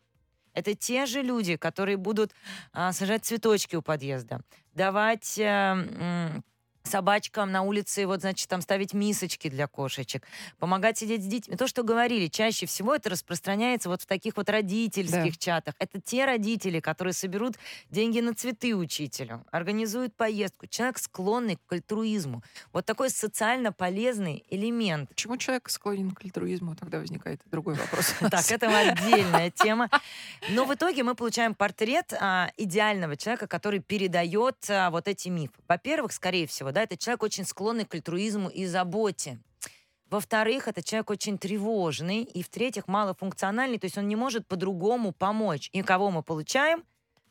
Это 0.56 0.74
те 0.74 1.04
же 1.04 1.20
люди, 1.20 1.56
которые 1.56 1.98
будут 1.98 2.32
а, 2.72 2.92
сажать 2.92 3.24
цветочки 3.26 3.76
у 3.76 3.82
подъезда, 3.82 4.40
давать... 4.72 5.38
а, 5.38 6.40
собачкам 6.86 7.52
на 7.52 7.62
улице, 7.62 8.06
вот, 8.06 8.20
значит, 8.20 8.48
там 8.48 8.60
ставить 8.60 8.94
мисочки 8.94 9.48
для 9.48 9.66
кошечек, 9.66 10.26
помогать 10.58 10.98
сидеть 10.98 11.22
с 11.22 11.26
детьми. 11.26 11.56
То, 11.56 11.66
что 11.66 11.82
говорили, 11.82 12.28
чаще 12.28 12.66
всего 12.66 12.94
это 12.94 13.10
распространяется 13.10 13.88
вот 13.88 14.02
в 14.02 14.06
таких 14.06 14.36
вот 14.36 14.48
родительских 14.48 15.32
да. 15.32 15.38
чатах. 15.38 15.74
Это 15.78 16.00
те 16.00 16.24
родители, 16.24 16.80
которые 16.80 17.12
соберут 17.12 17.56
деньги 17.90 18.20
на 18.20 18.34
цветы 18.34 18.74
учителю, 18.74 19.44
организуют 19.50 20.14
поездку. 20.14 20.66
Человек 20.66 20.98
склонный 20.98 21.58
к 21.66 21.72
альтруизму. 21.72 22.42
Вот 22.72 22.86
такой 22.86 23.10
социально 23.10 23.72
полезный 23.72 24.44
элемент. 24.50 25.08
Почему 25.08 25.36
человек 25.36 25.68
склонен 25.68 26.12
к 26.12 26.24
альтруизму? 26.24 26.76
Тогда 26.76 26.98
возникает 26.98 27.40
другой 27.50 27.74
вопрос. 27.74 28.14
Так, 28.36 28.50
это 28.50 28.68
отдельная 28.76 29.50
тема. 29.50 29.88
Но 30.50 30.64
в 30.64 30.74
итоге 30.74 31.02
мы 31.02 31.14
получаем 31.14 31.54
портрет 31.54 32.12
а, 32.12 32.50
идеального 32.56 33.16
человека, 33.16 33.46
который 33.46 33.80
передает 33.80 34.56
а, 34.68 34.90
вот 34.90 35.08
эти 35.08 35.28
мифы. 35.28 35.54
Во-первых, 35.68 36.12
скорее 36.12 36.46
всего, 36.46 36.72
да, 36.76 36.82
это 36.82 36.98
человек 36.98 37.22
очень 37.22 37.46
склонный 37.46 37.86
к 37.86 37.94
альтруизму 37.94 38.50
и 38.50 38.66
заботе. 38.66 39.38
Во-вторых, 40.10 40.68
это 40.68 40.82
человек 40.82 41.08
очень 41.08 41.38
тревожный. 41.38 42.22
И 42.22 42.42
в-третьих, 42.42 42.86
малофункциональный, 42.86 43.78
то 43.78 43.86
есть 43.86 43.96
он 43.96 44.06
не 44.08 44.14
может 44.14 44.46
по-другому 44.46 45.12
помочь. 45.12 45.70
И 45.72 45.80
кого 45.80 46.10
мы 46.10 46.22
получаем? 46.22 46.84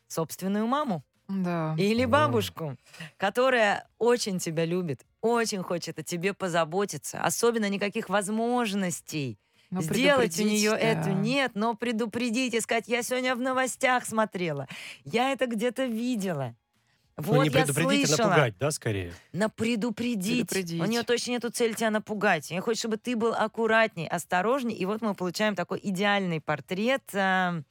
Собственную 0.07 0.65
маму. 0.65 1.03
Да. 1.27 1.75
Или 1.77 2.05
бабушку, 2.05 2.75
которая 3.17 3.87
очень 3.99 4.39
тебя 4.39 4.65
любит, 4.65 5.05
очень 5.21 5.61
хочет 5.61 5.99
о 5.99 6.03
тебе 6.03 6.33
позаботиться. 6.33 7.21
Особенно 7.21 7.69
никаких 7.69 8.09
возможностей 8.09 9.37
но 9.69 9.81
сделать 9.81 10.39
у 10.39 10.43
нее 10.43 10.71
да. 10.71 10.77
эту 10.77 11.11
нет, 11.11 11.51
но 11.53 11.75
предупредить 11.75 12.55
и 12.55 12.61
сказать, 12.61 12.87
я 12.87 13.03
сегодня 13.03 13.35
в 13.35 13.39
новостях 13.39 14.05
смотрела, 14.05 14.67
я 15.03 15.31
это 15.31 15.45
где-то 15.45 15.85
видела. 15.85 16.55
Вот 17.17 17.35
ну, 17.35 17.43
не 17.43 17.49
я 17.49 17.61
предупредить, 17.63 18.07
слышала. 18.07 18.27
а 18.27 18.29
напугать, 18.29 18.57
да, 18.59 18.71
скорее? 18.71 19.13
На 19.31 19.47
предупредить. 19.47 20.49
предупредить. 20.49 20.81
У 20.81 20.85
нее 20.85 21.03
точно 21.03 21.31
нету 21.31 21.49
цели 21.49 21.73
тебя 21.73 21.89
напугать. 21.89 22.51
Я 22.51 22.61
хочу, 22.61 22.79
чтобы 22.79 22.97
ты 22.97 23.15
был 23.15 23.33
аккуратней, 23.33 24.07
осторожней. 24.07 24.75
И 24.75 24.85
вот 24.85 25.01
мы 25.01 25.15
получаем 25.15 25.55
такой 25.55 25.79
идеальный 25.81 26.41
портрет 26.41 27.03
э, 27.13 27.61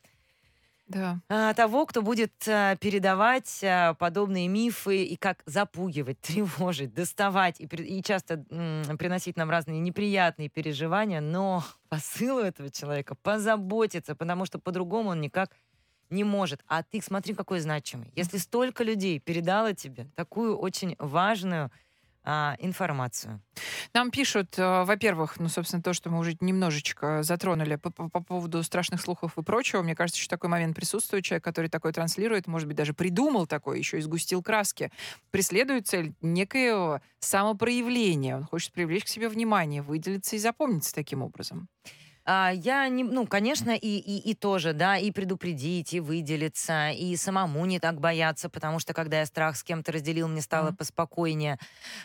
да. 0.86 1.20
э, 1.28 1.52
того, 1.54 1.84
кто 1.84 2.00
будет 2.00 2.32
э, 2.46 2.76
передавать 2.80 3.58
э, 3.62 3.94
подобные 3.98 4.48
мифы 4.48 5.04
и 5.04 5.16
как 5.16 5.42
запугивать, 5.44 6.20
тревожить, 6.22 6.94
доставать 6.94 7.60
и, 7.60 7.64
и 7.64 8.02
часто 8.02 8.44
м, 8.50 8.96
приносить 8.96 9.36
нам 9.36 9.50
разные 9.50 9.78
неприятные 9.78 10.48
переживания. 10.48 11.20
Но 11.20 11.62
посыл 11.90 12.36
у 12.36 12.40
этого 12.40 12.70
человека 12.70 13.14
позаботиться, 13.14 14.14
потому 14.14 14.46
что 14.46 14.58
по-другому 14.58 15.10
он 15.10 15.20
никак 15.20 15.50
не 16.10 16.24
может. 16.24 16.62
А 16.68 16.82
ты 16.82 17.00
смотри, 17.02 17.34
какой 17.34 17.60
значимый. 17.60 18.12
Если 18.14 18.38
столько 18.38 18.84
людей 18.84 19.18
передало 19.18 19.74
тебе 19.74 20.06
такую 20.14 20.56
очень 20.56 20.96
важную 20.98 21.70
а, 22.26 22.56
информацию. 22.58 23.42
Нам 23.92 24.10
пишут, 24.10 24.58
э, 24.58 24.84
во-первых, 24.84 25.38
ну, 25.38 25.50
собственно, 25.50 25.82
то, 25.82 25.92
что 25.92 26.08
мы 26.08 26.18
уже 26.18 26.34
немножечко 26.40 27.22
затронули 27.22 27.76
по, 27.76 27.90
по, 27.90 28.08
по 28.08 28.20
поводу 28.22 28.62
страшных 28.62 29.02
слухов 29.02 29.36
и 29.36 29.42
прочего. 29.42 29.82
Мне 29.82 29.94
кажется, 29.94 30.18
что 30.22 30.30
такой 30.30 30.48
момент 30.48 30.74
присутствует. 30.74 31.22
Человек, 31.22 31.44
который 31.44 31.68
такой 31.68 31.92
транслирует, 31.92 32.46
может 32.46 32.66
быть, 32.66 32.78
даже 32.78 32.94
придумал 32.94 33.46
такое, 33.46 33.76
еще 33.76 33.98
и 33.98 34.00
сгустил 34.00 34.42
краски. 34.42 34.90
Преследует 35.32 35.86
цель 35.86 36.14
некоего 36.22 37.02
самопроявления. 37.18 38.36
Он 38.36 38.44
хочет 38.44 38.72
привлечь 38.72 39.04
к 39.04 39.08
себе 39.08 39.28
внимание, 39.28 39.82
выделиться 39.82 40.36
и 40.36 40.38
запомниться 40.38 40.94
таким 40.94 41.20
образом. 41.20 41.68
А, 42.24 42.52
я 42.54 42.88
не, 42.88 43.04
ну, 43.04 43.26
конечно, 43.26 43.70
и, 43.70 43.98
и, 43.98 44.30
и 44.30 44.34
тоже, 44.34 44.72
да, 44.72 44.96
и 44.96 45.10
предупредить, 45.10 45.92
и 45.92 46.00
выделиться, 46.00 46.90
и 46.90 47.16
самому 47.16 47.64
не 47.66 47.78
так 47.78 48.00
бояться, 48.00 48.48
потому 48.48 48.78
что 48.78 48.94
когда 48.94 49.20
я 49.20 49.26
страх 49.26 49.56
с 49.56 49.62
кем-то 49.62 49.92
разделил, 49.92 50.28
мне 50.28 50.40
стало 50.40 50.70
mm. 50.70 50.76
поспокойнее. 50.76 51.58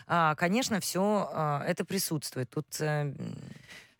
А, 0.06 0.34
конечно, 0.34 0.80
все 0.80 1.30
а, 1.32 1.64
это 1.66 1.84
присутствует. 1.84 2.50
Тут 2.50 2.66
э, 2.80 3.12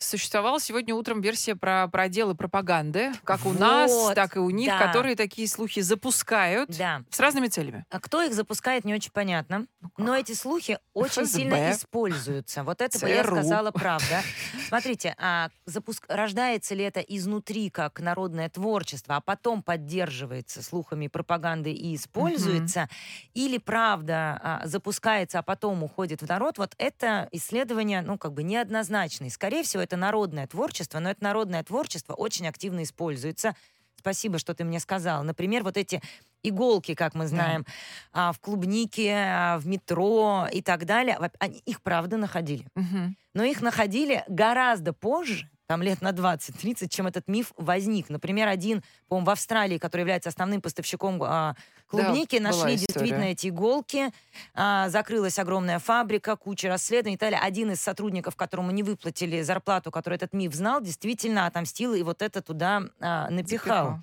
Существовала 0.03 0.59
сегодня 0.59 0.95
утром 0.95 1.21
версия 1.21 1.55
про 1.55 1.87
проделы 1.87 2.35
пропаганды, 2.35 3.13
как 3.23 3.45
у 3.45 3.53
нас, 3.53 3.93
так 4.15 4.35
и 4.35 4.39
у 4.39 4.49
них, 4.49 4.69
да. 4.71 4.79
которые 4.79 5.15
такие 5.15 5.47
слухи 5.47 5.81
запускают 5.81 6.71
да. 6.71 7.03
с 7.11 7.21
разными 7.21 7.49
целями. 7.49 7.85
А 7.91 8.01
кто 8.01 8.23
их 8.23 8.33
запускает, 8.33 8.87
не 8.87 8.95
очень 8.95 9.11
понятно. 9.13 9.67
Ну, 9.83 9.91
но 9.99 10.17
эти 10.17 10.33
слухи 10.33 10.79
очень 10.95 11.25
ФСБ. 11.25 11.39
сильно 11.39 11.73
используются. 11.73 12.65
Вот 12.65 12.81
это 12.81 12.99
бы 12.99 13.11
я 13.11 13.23
ЦРУ. 13.23 13.37
сказала 13.37 13.73
правда. 13.73 14.23
Смотрите, 14.69 15.15
а 15.19 15.51
запуск... 15.67 16.07
рождается 16.09 16.75
ли 16.75 16.83
это 16.83 17.01
изнутри 17.01 17.69
как 17.69 18.01
народное 18.01 18.49
творчество, 18.49 19.17
а 19.17 19.21
потом 19.21 19.63
поддерживается 19.63 20.63
слухами 20.63 21.09
пропаганды 21.09 21.73
и 21.73 21.95
используется, 21.95 22.89
или 23.35 23.59
правда 23.59 24.41
а, 24.43 24.61
запускается, 24.65 25.41
а 25.41 25.43
потом 25.43 25.83
уходит 25.83 26.23
в 26.23 26.27
народ, 26.27 26.57
вот 26.57 26.73
это 26.79 27.29
исследование, 27.33 28.01
ну, 28.01 28.17
как 28.17 28.33
бы 28.33 28.43
неоднозначное. 28.43 29.29
Скорее 29.29 29.63
всего, 29.63 29.90
это 29.91 29.97
народное 29.97 30.47
творчество, 30.47 31.01
но 31.01 31.11
это 31.11 31.25
народное 31.25 31.65
творчество 31.65 32.15
очень 32.15 32.47
активно 32.47 32.85
используется. 32.85 33.57
Спасибо, 33.99 34.39
что 34.39 34.55
ты 34.55 34.63
мне 34.65 34.79
сказал. 34.79 35.25
Например, 35.25 35.65
вот 35.65 35.77
эти 35.77 36.01
иголки, 36.45 36.95
как 36.95 37.15
мы 37.15 37.27
знаем, 37.27 37.67
а, 38.13 38.33
в 38.33 38.39
клубнике, 38.39 39.13
а, 39.15 39.59
в 39.59 39.67
метро 39.67 40.47
и 40.51 40.63
так 40.63 40.87
далее. 40.87 41.19
Они 41.41 41.59
их 41.67 41.83
правда 41.83 42.17
находили. 42.17 42.67
Мгм. 42.77 43.17
Но 43.35 43.43
их 43.43 43.61
находили 43.63 44.25
гораздо 44.29 44.93
позже, 44.93 45.51
там 45.71 45.83
лет 45.83 46.03
на 46.03 46.11
20-30, 46.11 46.89
чем 46.89 47.07
этот 47.07 47.29
миф 47.29 47.53
возник. 47.57 48.09
Например, 48.09 48.49
один, 48.49 48.83
по-моему, 49.07 49.27
в 49.27 49.31
Австралии, 49.31 49.79
который 49.79 50.01
является 50.01 50.29
основным 50.29 50.61
поставщиком 50.61 51.23
а, 51.23 51.55
клубники, 51.87 52.39
была 52.39 52.49
нашли 52.49 52.75
действительно 52.75 53.23
эти 53.23 53.51
иголки, 53.51 54.11
а, 54.53 54.89
закрылась 54.89 55.39
огромная 55.39 55.79
фабрика, 55.79 56.35
куча 56.35 56.67
расследований 56.67 57.15
и 57.15 57.19
так 57.19 57.31
далее. 57.31 57.41
Один 57.47 57.71
из 57.71 57.81
сотрудников, 57.81 58.35
которому 58.35 58.73
не 58.73 58.83
выплатили 58.83 59.43
зарплату, 59.43 59.93
который 59.93 60.17
этот 60.17 60.33
миф 60.33 60.53
знал, 60.55 60.81
действительно 60.81 61.47
отомстил 61.47 61.95
и 61.95 62.03
вот 62.03 62.21
это 62.21 62.43
туда 62.43 62.83
а, 62.99 63.31
напихал. 63.31 63.99
Запихал. 63.99 64.01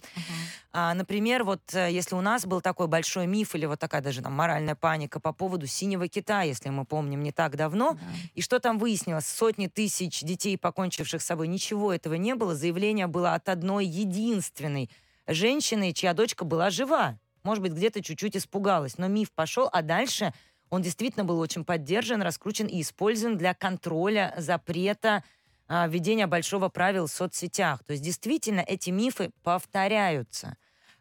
А, 0.79 0.93
например, 0.93 1.43
вот 1.43 1.73
э, 1.73 1.91
если 1.91 2.13
у 2.13 2.21
нас 2.21 2.45
был 2.45 2.61
такой 2.61 2.87
большой 2.87 3.25
миф 3.25 3.55
или 3.55 3.65
вот 3.65 3.79
такая 3.79 3.99
даже 3.99 4.21
там 4.21 4.33
моральная 4.33 4.75
паника 4.75 5.19
по 5.19 5.33
поводу 5.33 5.65
синего 5.65 6.07
кита, 6.07 6.43
если 6.43 6.69
мы 6.69 6.85
помним, 6.85 7.23
не 7.23 7.31
так 7.31 7.55
давно, 7.55 7.93
Да. 7.93 7.99
и 8.35 8.41
что 8.41 8.59
там 8.59 8.77
выяснилось? 8.77 9.25
Сотни 9.25 9.65
тысяч 9.65 10.21
детей, 10.21 10.55
покончивших 10.55 11.19
с 11.19 11.25
собой, 11.25 11.47
ничего 11.57 11.91
этого 11.91 12.13
не 12.13 12.35
было. 12.35 12.53
Заявление 12.53 13.07
было 13.07 13.33
от 13.33 13.49
одной 13.49 13.87
единственной 13.87 14.91
женщины, 15.25 15.91
чья 15.91 16.13
дочка 16.13 16.45
была 16.45 16.69
жива. 16.69 17.19
Может 17.41 17.63
быть, 17.63 17.73
где-то 17.73 18.03
чуть-чуть 18.03 18.37
испугалась, 18.37 18.99
но 18.99 19.07
миф 19.07 19.31
пошел, 19.31 19.67
а 19.71 19.81
дальше 19.81 20.33
он 20.69 20.83
действительно 20.83 21.25
был 21.25 21.39
очень 21.39 21.65
поддержан, 21.65 22.21
раскручен 22.21 22.67
и 22.67 22.81
использован 22.81 23.37
для 23.37 23.55
контроля, 23.55 24.35
запрета, 24.37 25.23
а, 25.67 25.87
введения 25.87 26.27
большого 26.27 26.69
правил 26.69 27.07
в 27.07 27.11
соцсетях. 27.11 27.83
То 27.83 27.93
есть 27.93 28.03
действительно 28.03 28.59
эти 28.59 28.91
мифы 28.91 29.31
повторяются. 29.41 30.57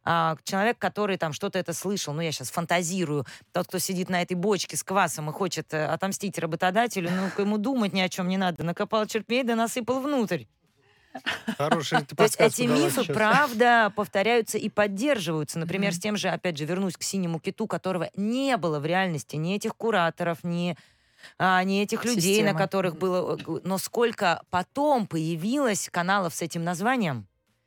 А, 0.09 0.37
человек, 0.45 0.79
который 0.79 1.17
там 1.17 1.33
что-то 1.33 1.59
это 1.59 1.73
слышал, 1.73 2.15
ну 2.15 2.21
я 2.21 2.31
сейчас 2.31 2.51
фантазирую, 2.51 3.27
тот, 3.53 3.67
кто 3.67 3.81
сидит 3.81 4.09
на 4.09 4.23
этой 4.23 4.35
бочке 4.35 4.77
с 4.77 4.85
квасом 4.85 5.29
и 5.31 5.33
хочет 5.33 5.75
э, 5.75 5.85
отомстить 5.85 6.39
работодателю, 6.39 7.11
ну 7.11 7.43
ему 7.43 7.59
думать 7.59 7.93
ни 7.93 8.01
о 8.01 8.09
чем 8.09 8.29
не 8.29 8.37
надо, 8.37 8.63
накопал 8.63 9.05
черпей 9.07 9.43
да 9.43 9.57
насыпал 9.57 9.99
внутрь. 10.01 10.45
Хороший 11.59 12.05
ты 12.05 12.15
То 12.15 12.23
есть 12.23 12.37
эти 12.39 12.63
мифы, 12.63 13.03
сейчас. 13.03 13.17
правда, 13.17 13.93
повторяются 13.97 14.59
и 14.59 14.69
поддерживаются. 14.69 15.59
Например, 15.59 15.91
Мгм. 15.91 15.97
с 15.97 16.01
тем 16.01 16.17
же, 16.17 16.29
опять 16.29 16.57
же, 16.57 16.67
вернусь 16.67 16.97
к 16.97 17.03
синему 17.03 17.41
киту, 17.41 17.67
которого 17.67 18.11
не 18.15 18.57
было 18.59 18.79
в 18.79 18.87
реальности 18.87 19.35
ни 19.35 19.57
этих 19.57 19.75
кураторов, 19.75 20.45
ни, 20.45 20.77
а, 21.39 21.65
ни 21.65 21.83
этих 21.83 22.05
людей, 22.05 22.43
на 22.45 22.55
которых 22.55 22.97
было... 22.97 23.37
э, 23.37 23.61
Но 23.65 23.79
сколько 23.79 24.43
потом 24.51 25.07
появилось 25.07 25.89
каналов 25.91 26.35
с 26.35 26.43
этим 26.43 26.63
названием? 26.63 27.27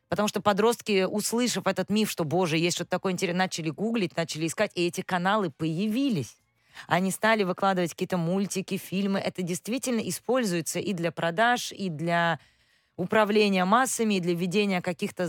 Потому 0.10 0.28
что 0.28 0.42
подростки, 0.42 1.04
услышав 1.04 1.68
этот 1.68 1.90
миф, 1.90 2.10
что, 2.10 2.24
боже, 2.24 2.58
есть 2.58 2.76
что-то 2.76 2.90
такое 2.90 3.14
интересное, 3.14 3.46
начали 3.46 3.70
гуглить, 3.70 4.18
начали 4.18 4.48
искать, 4.48 4.72
и 4.74 4.88
эти 4.88 5.02
каналы 5.02 5.52
появились. 5.52 6.36
они 6.88 7.12
стали 7.12 7.44
выкладывать 7.44 7.92
какие-то 7.92 8.18
мультики, 8.18 8.78
фильмы. 8.78 9.20
Это 9.20 9.44
действительно 9.44 10.00
используется 10.00 10.80
и 10.80 10.94
для 10.94 11.12
продаж, 11.12 11.72
и 11.72 11.90
для 11.90 12.40
управления 12.96 13.66
массами, 13.66 14.16
и 14.16 14.20
для 14.20 14.34
введения 14.34 14.82
каких-то 14.82 15.28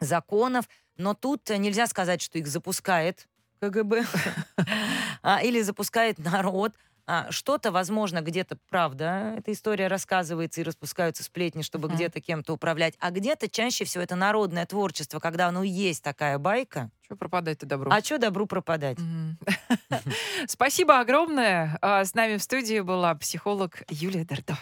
законов. 0.00 0.68
Но 0.96 1.14
тут 1.14 1.48
нельзя 1.50 1.86
сказать, 1.86 2.22
что 2.22 2.38
их 2.38 2.46
запускает 2.46 3.26
КГБ 3.60 4.04
а, 5.22 5.42
или 5.42 5.62
запускает 5.62 6.18
народ. 6.18 6.72
А, 7.06 7.30
что-то, 7.30 7.70
возможно, 7.70 8.20
где-то, 8.20 8.58
правда, 8.68 9.34
эта 9.38 9.52
история 9.52 9.86
рассказывается 9.86 10.60
и 10.60 10.64
распускаются 10.64 11.22
сплетни, 11.22 11.62
чтобы 11.62 11.86
uh-huh. 11.86 11.94
где-то 11.94 12.20
кем-то 12.20 12.52
управлять, 12.52 12.94
а 12.98 13.12
где-то 13.12 13.48
чаще 13.48 13.84
всего 13.84 14.02
это 14.02 14.16
народное 14.16 14.66
творчество, 14.66 15.20
когда, 15.20 15.50
ну, 15.52 15.62
есть 15.62 16.02
такая 16.02 16.38
байка. 16.38 16.90
Что 17.04 17.14
пропадать-то 17.14 17.66
добру? 17.66 17.90
А 17.92 18.00
что 18.00 18.18
добру 18.18 18.46
пропадать? 18.46 18.98
Спасибо 20.48 20.98
огромное. 20.98 21.78
А, 21.80 22.04
с 22.04 22.14
нами 22.14 22.38
в 22.38 22.42
студии 22.42 22.80
была 22.80 23.14
психолог 23.14 23.82
Юлия 23.88 24.24
Дердо. 24.24 24.58